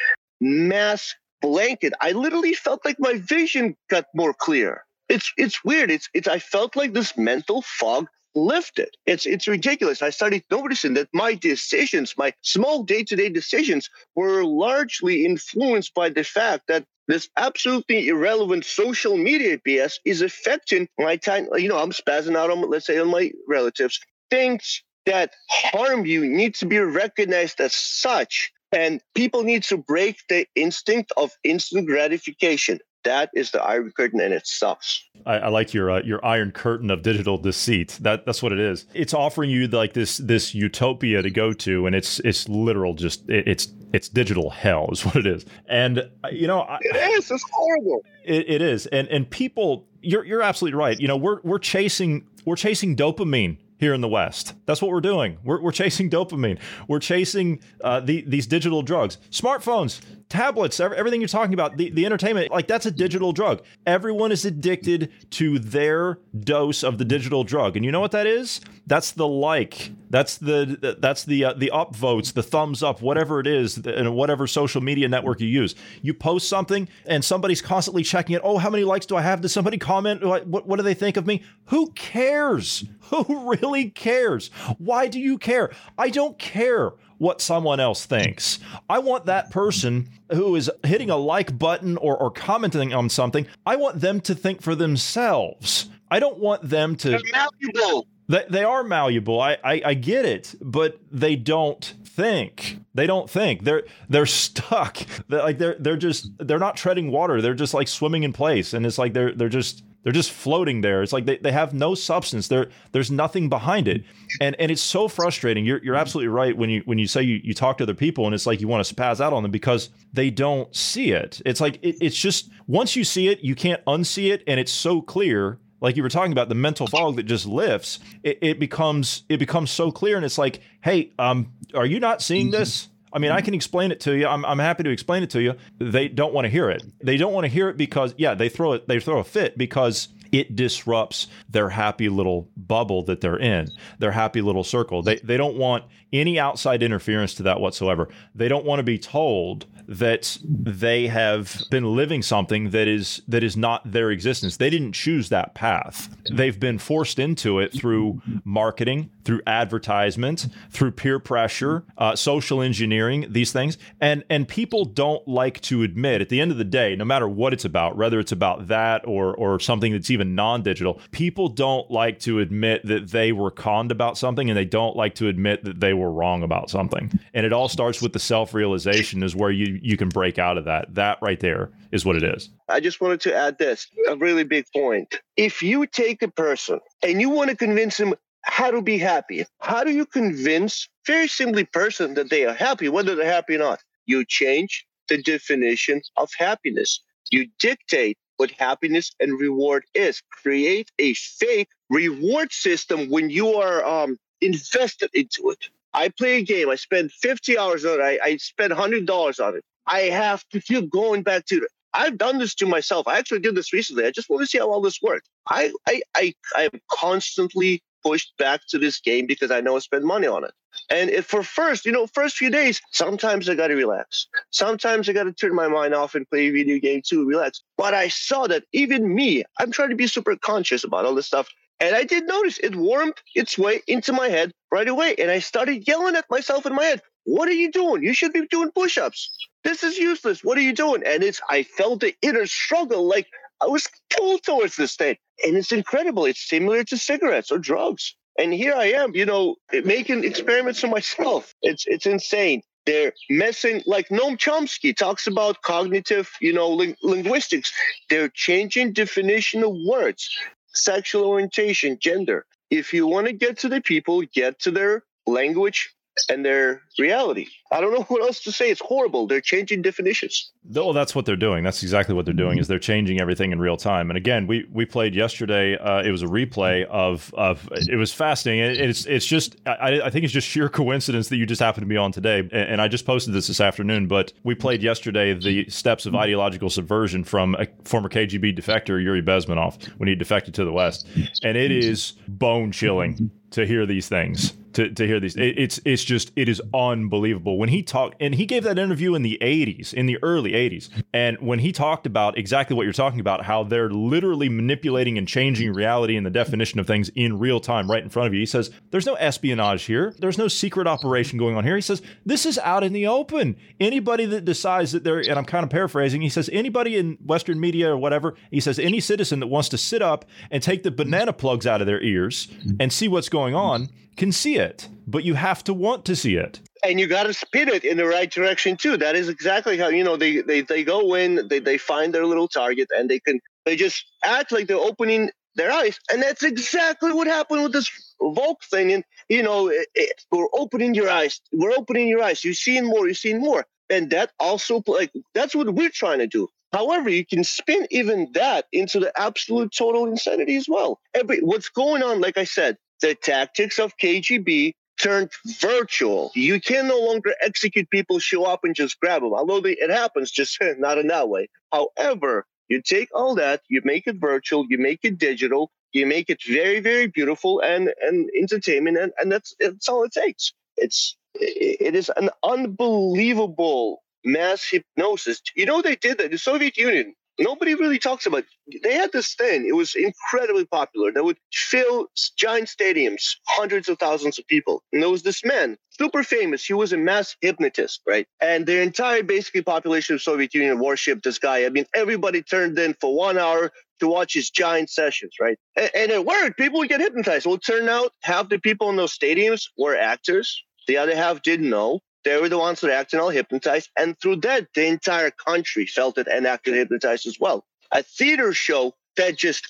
[0.41, 1.93] mass blanket.
[2.01, 4.83] I literally felt like my vision got more clear.
[5.09, 5.89] It's it's weird.
[5.91, 8.89] It's it's I felt like this mental fog lifted.
[9.05, 10.01] It's it's ridiculous.
[10.01, 16.23] I started noticing that my decisions, my small day-to-day decisions, were largely influenced by the
[16.23, 21.47] fact that this absolutely irrelevant social media BS is affecting my time.
[21.55, 23.99] You know, I'm spazzing out on, let's say, on my relatives.
[24.29, 28.51] Things that harm you need to be recognized as such.
[28.73, 34.19] And people need to break the instinct of instant gratification that is the iron curtain
[34.19, 38.25] and it sucks i, I like your uh, your iron curtain of digital deceit that
[38.25, 41.95] that's what it is it's offering you like this this utopia to go to and
[41.95, 46.27] it's it's literal just it, it's it's digital hell is what it is and uh,
[46.31, 50.77] you know it is it's horrible it, it is and and people you're you're absolutely
[50.77, 54.53] right you know we're we're chasing we're chasing dopamine here in the West.
[54.65, 55.37] That's what we're doing.
[55.43, 56.59] We're, we're chasing dopamine.
[56.87, 59.17] We're chasing uh, the, these digital drugs.
[59.31, 63.61] Smartphones, tablets, everything you're talking about, the, the entertainment, like that's a digital drug.
[63.85, 67.75] Everyone is addicted to their dose of the digital drug.
[67.75, 68.61] And you know what that is?
[68.85, 69.91] That's the like.
[70.09, 74.47] That's the that's the uh, the upvotes, the thumbs up, whatever it is, and whatever
[74.47, 75.75] social media network you use.
[76.01, 78.41] You post something and somebody's constantly checking it.
[78.43, 79.41] Oh, how many likes do I have?
[79.41, 80.23] Does somebody comment?
[80.23, 81.43] What, what do they think of me?
[81.65, 82.85] Who cares?
[83.09, 84.49] Who really cares?
[84.77, 85.71] Why do you care?
[85.97, 88.59] I don't care what someone else thinks.
[88.89, 93.47] I want that person who is hitting a like button or, or commenting on something,
[93.65, 95.89] I want them to think for themselves.
[96.09, 97.09] I don't want them to.
[97.09, 98.07] They're malleable.
[98.29, 99.39] They, they are malleable.
[99.39, 102.79] I, I, I get it, but they don't think.
[102.93, 103.63] They don't think.
[103.63, 104.97] They're they're stuck.
[105.29, 107.41] They're like they're they're just they're not treading water.
[107.41, 110.79] They're just like swimming in place, and it's like they're they're just they're just floating
[110.79, 111.03] there.
[111.03, 112.47] It's like they, they have no substance.
[112.47, 114.05] There there's nothing behind it.
[114.39, 115.65] And and it's so frustrating.
[115.65, 118.25] You're you're absolutely right when you when you say you, you talk to other people
[118.25, 121.41] and it's like you want to spaz out on them because they don't see it.
[121.45, 124.71] It's like it, it's just once you see it, you can't unsee it, and it's
[124.71, 128.59] so clear like you were talking about the mental fog that just lifts it, it,
[128.61, 132.87] becomes it becomes so clear and it's like hey um are you not seeing this
[133.13, 133.45] I mean, I mm-hmm.
[133.45, 134.27] can explain it to you.
[134.27, 135.55] I'm, I'm happy to explain it to you.
[135.79, 136.83] They don't want to hear it.
[137.01, 138.87] They don't want to hear it because, yeah, they throw it.
[138.87, 144.11] They throw a fit because it disrupts their happy little bubble that they're in, their
[144.11, 145.01] happy little circle.
[145.01, 148.09] They they don't want any outside interference to that whatsoever.
[148.35, 153.43] They don't want to be told that they have been living something that is that
[153.43, 154.57] is not their existence.
[154.57, 156.09] They didn't choose that path.
[156.31, 163.25] They've been forced into it through marketing, through advertisement, through peer pressure, uh, social engineering,
[163.29, 163.77] these things.
[163.99, 167.27] And and people don't like to admit at the end of the day, no matter
[167.27, 171.91] what it's about, whether it's about that or or something that's even non-digital, people don't
[171.91, 175.65] like to admit that they were conned about something and they don't like to admit
[175.65, 177.11] that they were wrong about something.
[177.33, 180.63] And it all starts with the self-realization is where you you can break out of
[180.63, 180.95] that.
[180.95, 182.49] That right there is what it is.
[182.69, 185.19] I just wanted to add this a really big point.
[185.35, 188.13] If you take a person and you want to convince him
[188.47, 192.89] how to be happy, how do you convince very simply person that they are happy,
[192.89, 193.79] whether they're happy or not?
[194.05, 197.01] You change the definition of happiness.
[197.29, 200.21] You dictate what happiness and reward is.
[200.31, 205.69] Create a fake reward system when you are um, invested into it.
[205.93, 206.69] I play a game.
[206.69, 208.03] I spend 50 hours on it.
[208.03, 209.63] I, I spend $100 on it.
[209.87, 211.71] I have to feel going back to it.
[211.93, 213.07] I've done this to myself.
[213.07, 214.05] I actually did this recently.
[214.05, 215.27] I just want to see how all this works.
[215.49, 220.05] I, I, I, I'm constantly pushed back to this game because I know I spend
[220.05, 220.51] money on it.
[220.89, 224.27] And if for first, you know, first few days, sometimes I got to relax.
[224.51, 227.61] Sometimes I got to turn my mind off and play a video game to relax.
[227.77, 231.27] But I saw that even me, I'm trying to be super conscious about all this
[231.27, 231.49] stuff.
[231.79, 235.15] And I did notice it warmed its way into my head right away.
[235.19, 238.03] And I started yelling at myself in my head, What are you doing?
[238.03, 239.29] You should be doing push ups.
[239.63, 240.43] This is useless.
[240.43, 241.03] What are you doing?
[241.05, 243.27] And it's, I felt the inner struggle like
[243.61, 245.19] I was pulled towards the state.
[245.45, 246.25] And it's incredible.
[246.25, 248.15] It's similar to cigarettes or drugs.
[248.39, 251.53] And here I am, you know, making experiments on myself.
[251.61, 252.61] It's it's insane.
[252.85, 257.73] They're messing like Noam Chomsky talks about cognitive, you know, ling- linguistics.
[258.09, 260.29] They're changing definition of words,
[260.73, 262.45] sexual orientation, gender.
[262.69, 265.93] If you want to get to the people, get to their language
[266.29, 267.47] and their reality.
[267.71, 268.69] I don't know what else to say.
[268.69, 269.27] It's horrible.
[269.27, 270.51] They're changing definitions.
[270.69, 271.63] Well, that's what they're doing.
[271.63, 272.59] That's exactly what they're doing.
[272.59, 274.09] Is they're changing everything in real time.
[274.09, 275.77] And again, we we played yesterday.
[275.77, 277.67] Uh, it was a replay of of.
[277.71, 278.89] It was fascinating.
[278.89, 281.87] It's it's just I, I think it's just sheer coincidence that you just happened to
[281.87, 282.39] be on today.
[282.39, 284.07] And, and I just posted this this afternoon.
[284.07, 289.21] But we played yesterday the steps of ideological subversion from a former KGB defector Yuri
[289.21, 291.07] Bezmenov when he defected to the West,
[291.43, 295.35] and it is bone chilling to hear these things to, to hear these.
[295.35, 297.57] It, it's it's just it is unbelievable.
[297.57, 300.89] When he talked and he gave that interview in the 80s in the early 80s
[301.13, 305.27] and when he talked about exactly what you're talking about how they're literally manipulating and
[305.27, 308.39] changing reality and the definition of things in real time right in front of you
[308.39, 310.13] he says there's no espionage here.
[310.19, 311.75] There's no secret operation going on here.
[311.75, 313.55] He says this is out in the open.
[313.79, 317.59] Anybody that decides that they're and I'm kind of paraphrasing he says anybody in western
[317.59, 320.91] media or whatever he says any citizen that wants to sit up and take the
[320.91, 322.47] banana plugs out of their ears
[322.79, 326.35] and see what's going on can see it, but you have to want to see
[326.35, 326.59] it.
[326.83, 328.97] And you got to spin it in the right direction too.
[328.97, 332.25] That is exactly how you know they they, they go in, they, they find their
[332.25, 336.43] little target, and they can they just act like they're opening their eyes, and that's
[336.43, 337.89] exactly what happened with this
[338.21, 338.91] Volk thing.
[338.91, 342.43] And you know, it, it, we're opening your eyes, we're opening your eyes.
[342.43, 346.27] You're seeing more, you're seeing more, and that also like that's what we're trying to
[346.27, 346.47] do.
[346.73, 350.99] However, you can spin even that into the absolute total insanity as well.
[351.13, 356.31] Every what's going on, like I said, the tactics of KGB turned virtual.
[356.35, 359.33] You can no longer execute people, show up, and just grab them.
[359.33, 361.49] Although they, it happens, just not in that way.
[361.71, 366.29] However, you take all that, you make it virtual, you make it digital, you make
[366.29, 370.53] it very, very beautiful and and entertainment, and, and that's that's all it takes.
[370.75, 375.41] It's it is an unbelievable mass hypnosis.
[375.55, 376.31] You know they did that.
[376.31, 378.43] The Soviet Union nobody really talks about.
[378.67, 378.83] It.
[378.83, 379.65] They had this thing.
[379.67, 381.11] It was incredibly popular.
[381.11, 382.07] They would fill
[382.37, 384.83] giant stadiums, hundreds of thousands of people.
[384.91, 386.65] And there was this man, super famous.
[386.65, 388.27] He was a mass hypnotist, right?
[388.41, 391.65] And the entire basically population of Soviet Union worshipped this guy.
[391.65, 395.57] I mean, everybody turned in for one hour to watch his giant sessions, right?
[395.75, 396.57] And, and it worked.
[396.57, 397.45] People would get hypnotized.
[397.45, 400.63] Well, it turned out half the people in those stadiums were actors.
[400.87, 401.99] The other half didn't know.
[402.27, 403.89] They were the ones acted all hypnotized.
[403.97, 407.65] And through that, the entire country felt it and acted hypnotized as well.
[407.93, 409.65] A theater show that just,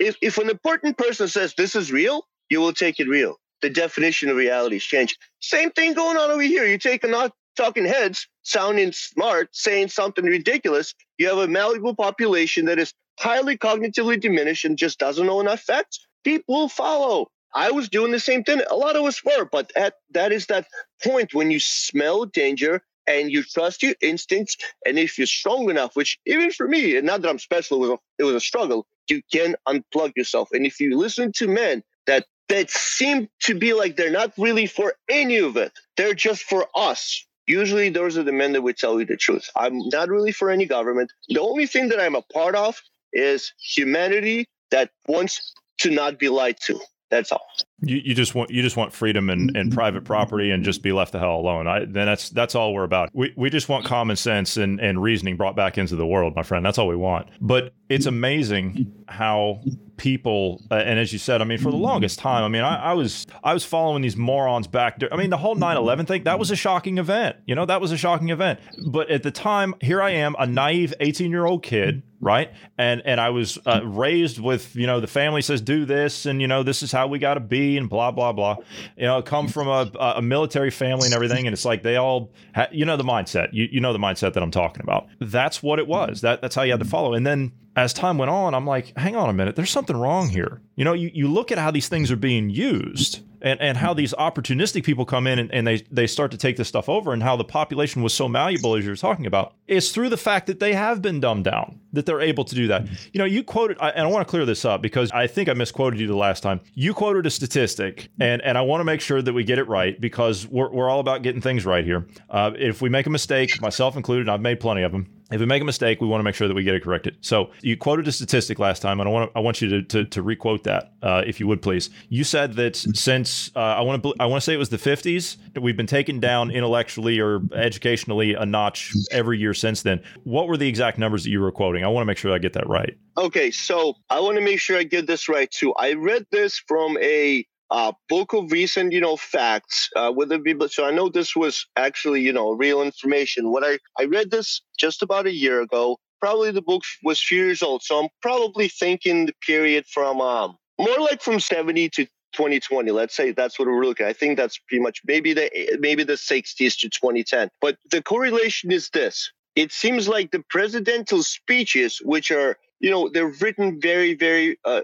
[0.00, 3.36] if, if an important person says this is real, you will take it real.
[3.60, 5.16] The definition of reality has changed.
[5.40, 6.66] Same thing going on over here.
[6.66, 10.96] You take a not talking heads sounding smart, saying something ridiculous.
[11.18, 15.60] You have a malleable population that is highly cognitively diminished and just doesn't know enough
[15.60, 16.04] facts.
[16.24, 17.28] People will follow.
[17.54, 18.62] I was doing the same thing.
[18.70, 20.66] A lot of us were, but at, that is that
[21.02, 24.56] point when you smell danger and you trust your instincts.
[24.86, 27.80] And if you're strong enough, which even for me, and not that I'm special, it
[27.80, 28.86] was a, it was a struggle.
[29.08, 30.50] You can unplug yourself.
[30.52, 34.66] And if you listen to men that that seem to be like they're not really
[34.66, 37.26] for any of it, they're just for us.
[37.46, 39.50] Usually, those are the men that would tell you the truth.
[39.56, 41.12] I'm not really for any government.
[41.28, 42.80] The only thing that I'm a part of
[43.12, 46.78] is humanity that wants to not be lied to.
[47.12, 47.46] That's all.
[47.82, 50.92] You, you just want you just want freedom and, and private property and just be
[50.92, 51.66] left the hell alone.
[51.66, 53.10] I then that's that's all we're about.
[53.12, 56.42] We we just want common sense and, and reasoning brought back into the world, my
[56.42, 56.64] friend.
[56.64, 57.28] That's all we want.
[57.40, 59.60] But it's amazing how
[59.96, 62.90] people uh, and as you said, I mean, for the longest time, I mean, I,
[62.90, 64.98] I was I was following these morons back.
[65.10, 67.36] I mean, the whole 9-11 thing, that was a shocking event.
[67.46, 68.60] You know, that was a shocking event.
[68.86, 73.28] But at the time, here I am, a naive 18-year-old kid right and and i
[73.28, 76.80] was uh, raised with you know the family says do this and you know this
[76.82, 78.56] is how we got to be and blah blah blah.
[78.96, 82.30] You know come from a, a military family and everything and it's like they all
[82.54, 83.48] ha- you know the mindset.
[83.52, 85.06] You, you know the mindset that i'm talking about.
[85.20, 86.20] That's what it was.
[86.20, 87.14] That that's how you had to follow.
[87.14, 90.28] And then as time went on i'm like hang on a minute there's something wrong
[90.28, 90.60] here.
[90.76, 93.92] You know you, you look at how these things are being used and, and how
[93.92, 97.12] these opportunistic people come in and, and they, they start to take this stuff over
[97.12, 100.46] and how the population was so malleable as you're talking about is through the fact
[100.46, 102.86] that they have been dumbed down that they're able to do that.
[103.12, 105.52] You know you quoted and i want to clear this up because i think i
[105.52, 106.60] misquoted you the last time.
[106.74, 109.68] You quoted a statistic and, and i want to make sure that we get it
[109.68, 112.06] right because we're, we're all about getting things right here.
[112.30, 115.46] Uh, if we make a mistake myself included i've made plenty of them if we
[115.46, 117.16] make a mistake, we want to make sure that we get it corrected.
[117.20, 119.82] So you quoted a statistic last time, and I want to, I want you to
[119.82, 121.90] to, to requote that, uh, if you would please.
[122.08, 124.76] You said that since uh, I want to I want to say it was the
[124.76, 130.02] 50s, that we've been taken down intellectually or educationally a notch every year since then.
[130.24, 131.84] What were the exact numbers that you were quoting?
[131.84, 132.96] I want to make sure I get that right.
[133.18, 135.74] Okay, so I want to make sure I get this right too.
[135.74, 140.68] I read this from a uh, book of recent, you know, facts uh, the people.
[140.68, 143.50] So I know this was actually, you know, real information.
[143.50, 145.98] What I I read this just about a year ago.
[146.20, 150.56] Probably the book was few years old, so I'm probably thinking the period from um,
[150.78, 154.08] more like from 70 to 2020 let's say that's what we're looking at.
[154.08, 155.50] i think that's pretty much maybe the
[155.80, 161.22] maybe the 60s to 2010 but the correlation is this it seems like the presidential
[161.22, 164.80] speeches which are you know they're written very very uh,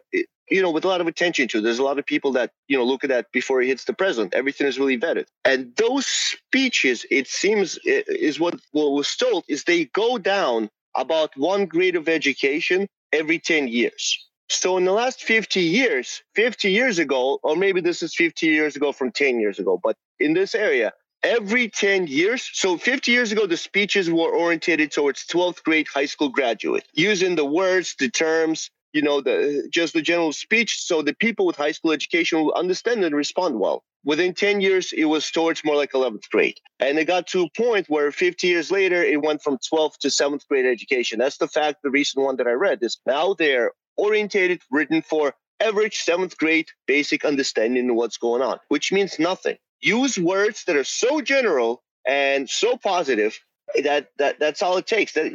[0.51, 1.61] you know with a lot of attention to.
[1.61, 3.93] There's a lot of people that you know look at that before he hits the
[3.93, 4.35] president.
[4.35, 5.27] Everything is really vetted.
[5.45, 11.37] And those speeches it seems is what, what was told is they go down about
[11.37, 14.27] one grade of education every 10 years.
[14.51, 18.77] So in the last 50 years, 50 years ago, or maybe this is 50 years
[18.77, 20.93] ago from 10 years ago, but in this area,
[21.23, 26.07] every 10 years, so 50 years ago, the speeches were orientated towards 12th grade high
[26.07, 31.03] school graduate, using the words, the terms, you know, the just the general speech, so
[31.03, 33.85] the people with high school education will understand and respond well.
[34.05, 36.59] Within 10 years, it was towards more like 11th grade.
[36.81, 40.09] And it got to a point where 50 years later, it went from 12th to
[40.09, 41.19] 7th grade education.
[41.19, 45.35] That's the fact, the recent one that I read is now they're orientated, written for
[45.61, 49.57] average seventh grade basic understanding of what's going on, which means nothing.
[49.81, 53.39] Use words that are so general and so positive
[53.83, 55.13] that that that's all it takes.
[55.13, 55.27] That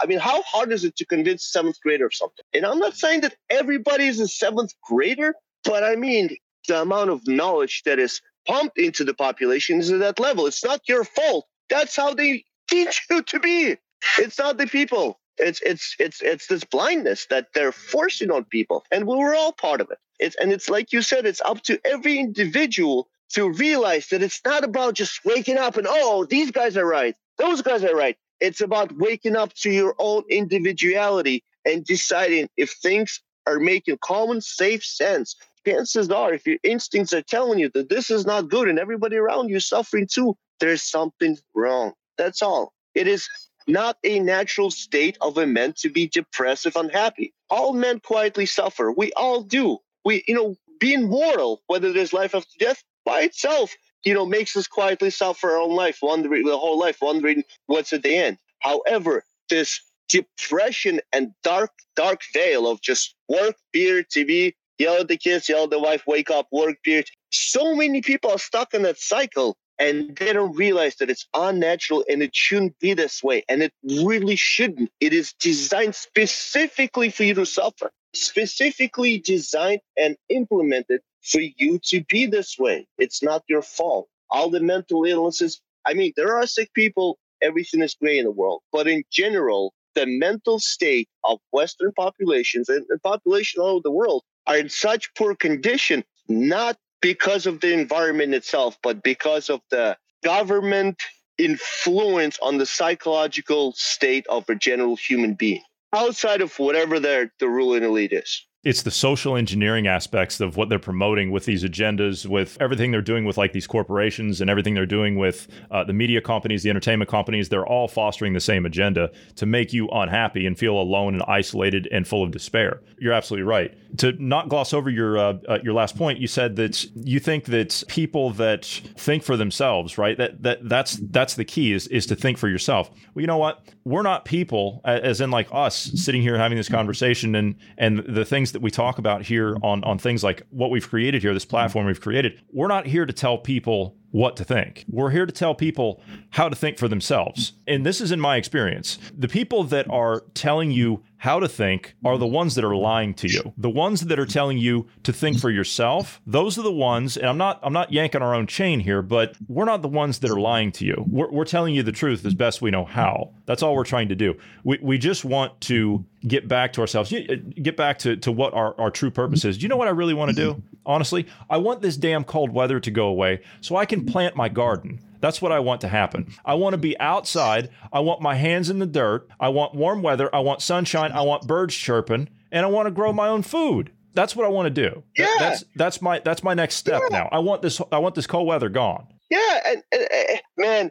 [0.00, 2.44] I mean, how hard is it to convince seventh grader of something?
[2.54, 5.34] And I'm not saying that everybody is a seventh grader,
[5.64, 6.36] but I mean
[6.68, 10.46] the amount of knowledge that is pumped into the population is at that level.
[10.46, 11.46] It's not your fault.
[11.68, 13.76] That's how they teach you to be.
[14.18, 18.84] It's not the people it's it's it's it's this blindness that they're forcing on people
[18.90, 21.62] and we were all part of it it's and it's like you said it's up
[21.62, 26.50] to every individual to realize that it's not about just waking up and oh these
[26.50, 31.44] guys are right those guys are right it's about waking up to your own individuality
[31.64, 35.36] and deciding if things are making common safe sense
[35.66, 39.16] chances are if your instincts are telling you that this is not good and everybody
[39.16, 43.28] around you is suffering too there's something wrong that's all it is
[43.66, 47.32] not a natural state of a man to be depressive, unhappy.
[47.50, 48.92] All men quietly suffer.
[48.92, 49.78] We all do.
[50.04, 53.74] We, you know, being mortal, whether there's life after death, by itself,
[54.04, 57.92] you know, makes us quietly suffer our own life, wondering the whole life, wondering what's
[57.92, 58.38] at the end.
[58.60, 65.16] However, this depression and dark, dark veil of just work, beer, TV, yell at the
[65.16, 67.04] kids, yell at the wife, wake up, work, beer.
[67.30, 72.04] So many people are stuck in that cycle and they don't realize that it's unnatural
[72.08, 77.24] and it shouldn't be this way and it really shouldn't it is designed specifically for
[77.24, 82.86] you to suffer specifically designed and implemented for you to be this way.
[82.98, 84.08] It's not your fault.
[84.30, 88.30] All the mental illnesses i mean there are sick people everything is great in the
[88.30, 93.82] world but in general the mental state of western populations and, and population all over
[93.82, 99.50] the world are in such poor condition not because of the environment itself, but because
[99.50, 101.02] of the government
[101.36, 105.62] influence on the psychological state of a general human being
[105.94, 110.68] outside of whatever their the ruling elite is it's the social engineering aspects of what
[110.68, 114.72] they're promoting with these agendas, with everything they're doing with like these corporations and everything
[114.74, 117.48] they're doing with uh, the media companies, the entertainment companies.
[117.48, 121.88] They're all fostering the same agenda to make you unhappy and feel alone and isolated
[121.90, 122.80] and full of despair.
[123.00, 123.76] You're absolutely right.
[123.98, 127.46] To not gloss over your uh, uh, your last point, you said that you think
[127.46, 130.16] that people that think for themselves, right?
[130.16, 132.90] That that that's that's the key is is to think for yourself.
[133.12, 133.64] Well, you know what?
[133.84, 138.24] We're not people, as in like us sitting here having this conversation and and the
[138.24, 141.44] things that we talk about here on on things like what we've created here, this
[141.44, 144.84] platform we've created, we're not here to tell people what to think.
[144.88, 147.54] We're here to tell people how to think for themselves.
[147.66, 148.98] And this is in my experience.
[149.16, 153.14] The people that are telling you how to think are the ones that are lying
[153.14, 153.52] to you.
[153.56, 157.26] The ones that are telling you to think for yourself, those are the ones, and
[157.26, 160.32] I'm not I'm not yanking our own chain here, but we're not the ones that
[160.32, 161.04] are lying to you.
[161.08, 163.30] We're, we're telling you the truth as best we know how.
[163.46, 164.34] That's all we're trying to do.
[164.64, 168.52] We, we just want to get back to ourselves, uh, get back to, to what
[168.52, 169.58] our, our true purpose is.
[169.58, 170.60] Do you know what I really want to do?
[170.84, 174.48] Honestly, I want this damn cold weather to go away so I can plant my
[174.48, 174.98] garden.
[175.22, 176.34] That's what I want to happen.
[176.44, 177.70] I want to be outside.
[177.92, 179.28] I want my hands in the dirt.
[179.38, 180.28] I want warm weather.
[180.34, 181.12] I want sunshine.
[181.12, 183.92] I want birds chirping, and I want to grow my own food.
[184.14, 185.04] That's what I want to do.
[185.16, 185.28] Yeah.
[185.38, 187.18] that's that's my that's my next step yeah.
[187.18, 187.28] now.
[187.30, 189.06] I want this I want this cold weather gone.
[189.30, 190.90] Yeah, and, and, and man,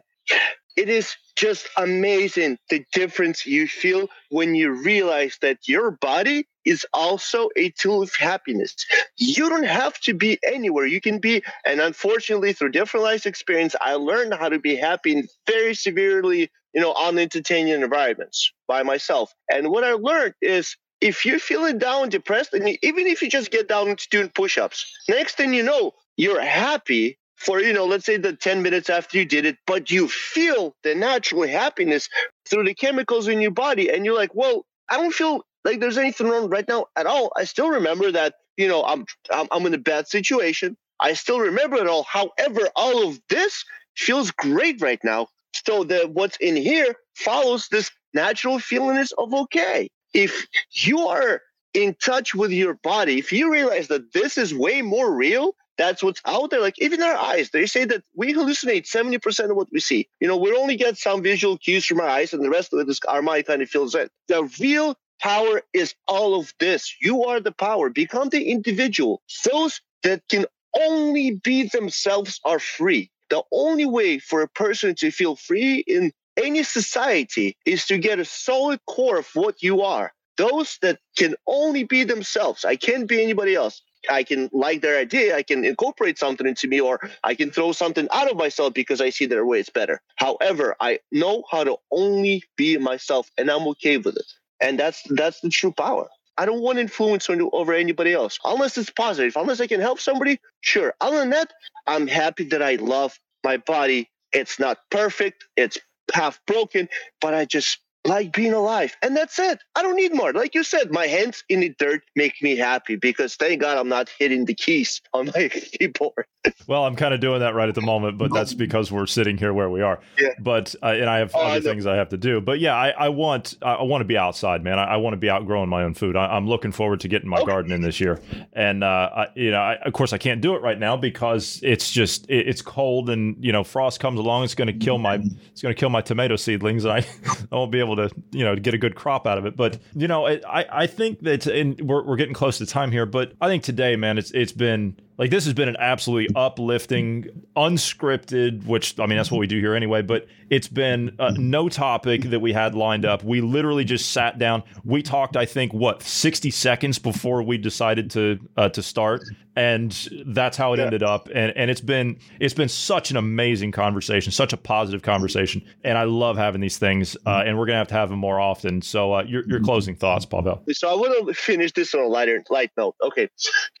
[0.76, 6.86] it is just amazing the difference you feel when you realize that your body is
[6.92, 8.74] also a tool of happiness.
[9.16, 10.86] You don't have to be anywhere.
[10.86, 15.12] You can be, and unfortunately, through different life experience, I learned how to be happy
[15.12, 19.32] in very severely, you know, unentertaining environments by myself.
[19.50, 23.50] And what I learned is if you're feeling down, depressed, and even if you just
[23.50, 28.06] get down to doing push-ups, next thing you know, you're happy for you know let's
[28.06, 32.08] say the 10 minutes after you did it but you feel the natural happiness
[32.48, 35.98] through the chemicals in your body and you're like well i don't feel like there's
[35.98, 39.74] anything wrong right now at all i still remember that you know i'm i'm, in
[39.74, 43.64] a bad situation i still remember it all however all of this
[43.96, 45.26] feels great right now
[45.66, 51.40] so the what's in here follows this natural feeling of okay if you are
[51.74, 56.02] in touch with your body if you realize that this is way more real that's
[56.02, 56.60] what's out there.
[56.60, 60.08] Like even our eyes, they say that we hallucinate 70% of what we see.
[60.20, 62.80] You know, we only get some visual cues from our eyes and the rest of
[62.80, 64.08] it is our mind kind of fills in.
[64.28, 66.94] The real power is all of this.
[67.00, 67.88] You are the power.
[67.88, 69.22] Become the individual.
[69.50, 70.46] Those that can
[70.78, 73.10] only be themselves are free.
[73.30, 78.18] The only way for a person to feel free in any society is to get
[78.18, 80.12] a solid core of what you are.
[80.36, 82.64] Those that can only be themselves.
[82.64, 83.82] I can't be anybody else.
[84.10, 87.70] I can like their idea, I can incorporate something into me, or I can throw
[87.70, 90.00] something out of myself because I see their way is better.
[90.16, 94.26] However, I know how to only be myself, and I'm okay with it.
[94.62, 96.08] And that's that's the true power.
[96.38, 99.34] I don't want influence over anybody else unless it's positive.
[99.36, 100.94] Unless I can help somebody, sure.
[101.00, 101.52] Other than that,
[101.86, 104.10] I'm happy that I love my body.
[104.32, 105.46] It's not perfect.
[105.56, 105.78] It's
[106.14, 106.88] half broken,
[107.20, 108.96] but I just like being alive.
[109.02, 109.60] And that's it.
[109.76, 110.32] I don't need more.
[110.32, 113.88] Like you said, my hands in the dirt make me happy because thank God I'm
[113.88, 115.48] not hitting the keys on my
[115.78, 116.26] keyboard.
[116.66, 119.38] well, I'm kind of doing that right at the moment, but that's because we're sitting
[119.38, 120.00] here where we are.
[120.18, 120.30] Yeah.
[120.40, 122.40] But uh, and I have oh, other I things I have to do.
[122.40, 124.78] But yeah, I, I want I want to be outside, man.
[124.78, 126.16] I, I want to be out growing my own food.
[126.16, 127.46] I, am looking forward to getting my okay.
[127.46, 128.20] garden in this year.
[128.52, 131.60] And uh, I, you know, I, of course, I can't do it right now because
[131.62, 134.44] it's just it, it's cold and you know frost comes along.
[134.44, 135.22] It's going to kill my
[135.52, 136.84] it's going to kill my tomato seedlings.
[136.84, 136.98] I
[137.52, 139.56] I won't be able to you know get a good crop out of it.
[139.56, 140.40] But you know, I
[140.70, 143.06] I think that and we're we're getting close to time here.
[143.06, 147.26] But I think today, man, it's it's been like this has been an absolutely uplifting,
[147.56, 150.02] unscripted, which I mean that's what we do here anyway.
[150.02, 153.22] But it's been uh, no topic that we had lined up.
[153.22, 154.62] We literally just sat down.
[154.84, 159.22] We talked, I think, what sixty seconds before we decided to uh, to start,
[159.54, 159.92] and
[160.26, 160.86] that's how it yeah.
[160.86, 161.28] ended up.
[161.34, 165.98] And and it's been it's been such an amazing conversation, such a positive conversation, and
[165.98, 167.16] I love having these things.
[167.26, 168.80] Uh, and we're gonna have to have them more often.
[168.80, 170.62] So uh, your your closing thoughts, Pavel.
[170.72, 172.96] So I want to finish this on a lighter light note.
[173.02, 173.28] Okay,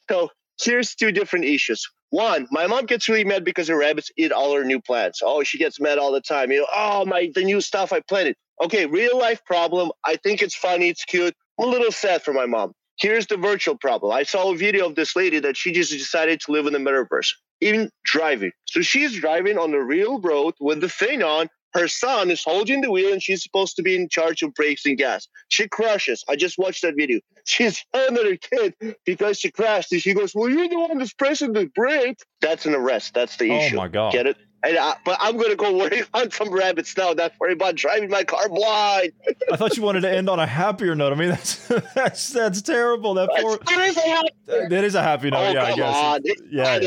[0.08, 0.30] so
[0.64, 1.88] here's two different issues.
[2.10, 5.20] One, my mom gets really mad because her rabbits eat all her new plants.
[5.24, 6.52] Oh, she gets mad all the time.
[6.52, 8.36] You know, oh my, the new stuff I planted.
[8.62, 9.90] Okay, real life problem.
[10.04, 11.34] I think it's funny, it's cute.
[11.58, 12.72] I'm a little sad for my mom.
[12.98, 14.12] Here's the virtual problem.
[14.12, 16.78] I saw a video of this lady that she just decided to live in the
[16.78, 18.52] metaverse, even driving.
[18.66, 22.80] So she's driving on the real road with the thing on, her son is holding
[22.80, 25.28] the wheel and she's supposed to be in charge of brakes and gas.
[25.48, 26.24] She crashes.
[26.28, 27.20] I just watched that video.
[27.44, 29.90] She's yelling at her kid because she crashed.
[29.90, 32.20] And she goes, Well, you're the one that's pressing the brake.
[32.40, 33.14] That's an arrest.
[33.14, 33.74] That's the oh issue.
[33.74, 34.12] Oh, my God.
[34.12, 34.36] Get it?
[34.64, 37.12] And I, but I'm going to go worry on some rabbits now.
[37.12, 39.12] Not worry about driving my car blind.
[39.50, 41.12] I thought you wanted to end on a happier note.
[41.12, 43.14] I mean, that's that's that's terrible.
[43.14, 44.68] That, poor, that is a happy.
[44.68, 45.48] That is a happy note.
[45.48, 45.96] Oh, yeah, I guess.
[45.96, 46.20] On.
[46.50, 46.78] yeah.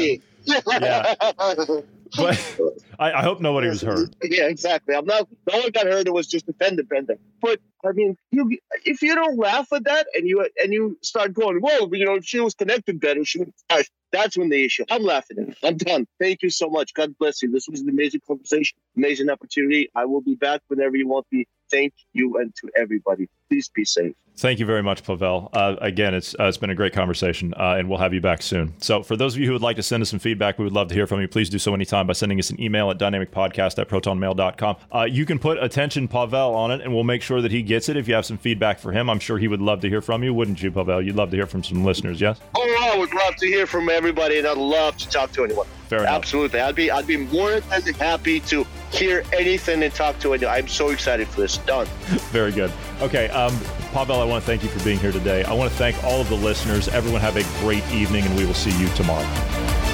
[0.47, 1.15] yeah.
[1.27, 1.81] yeah.
[2.15, 2.39] But
[2.99, 4.15] I, I, hope nobody was hurt.
[4.23, 4.95] Yeah, exactly.
[4.95, 5.27] I'm not.
[5.51, 6.07] No one got hurt.
[6.07, 7.17] It was just a fender bender.
[7.41, 11.33] But I mean, you if you don't laugh at that and you and you start
[11.33, 13.23] going, "Whoa!" You know, she was connected better.
[13.25, 13.89] She was.
[14.11, 14.85] That's when the issue.
[14.89, 15.57] I'm laughing at it.
[15.61, 16.07] I'm done.
[16.19, 16.93] Thank you so much.
[16.93, 17.51] God bless you.
[17.51, 19.89] This was an amazing conversation, amazing opportunity.
[19.93, 21.47] I will be back whenever you want me.
[21.69, 23.27] Thank you and to everybody.
[23.49, 24.15] Please be safe.
[24.37, 25.49] Thank you very much, Pavel.
[25.53, 28.41] Uh, again, it's uh, it's been a great conversation, uh, and we'll have you back
[28.41, 28.73] soon.
[28.79, 30.73] So, for those of you who would like to send us some feedback, we would
[30.73, 31.27] love to hear from you.
[31.29, 34.75] Please do so anytime by sending us an email at dynamicpodcast at protonmail.com.
[34.93, 37.87] Uh, you can put attention Pavel on it, and we'll make sure that he gets
[37.87, 37.95] it.
[37.95, 40.21] If you have some feedback for him, I'm sure he would love to hear from
[40.21, 41.01] you, wouldn't you, Pavel?
[41.01, 42.41] You'd love to hear from some listeners, yes?
[42.55, 45.67] Oh, I would love to hear from everybody, and I'd love to talk to anyone.
[45.87, 46.15] Fair enough.
[46.15, 50.53] Absolutely, I'd be I'd be more than happy to hear anything and talk to anyone.
[50.53, 51.57] I'm so excited for this.
[51.59, 51.85] Done.
[52.31, 52.71] Very good.
[53.01, 53.57] Okay, um,
[53.93, 55.43] Pavel, I want to thank you for being here today.
[55.43, 56.87] I want to thank all of the listeners.
[56.87, 59.84] Everyone have a great evening, and we will see you tomorrow.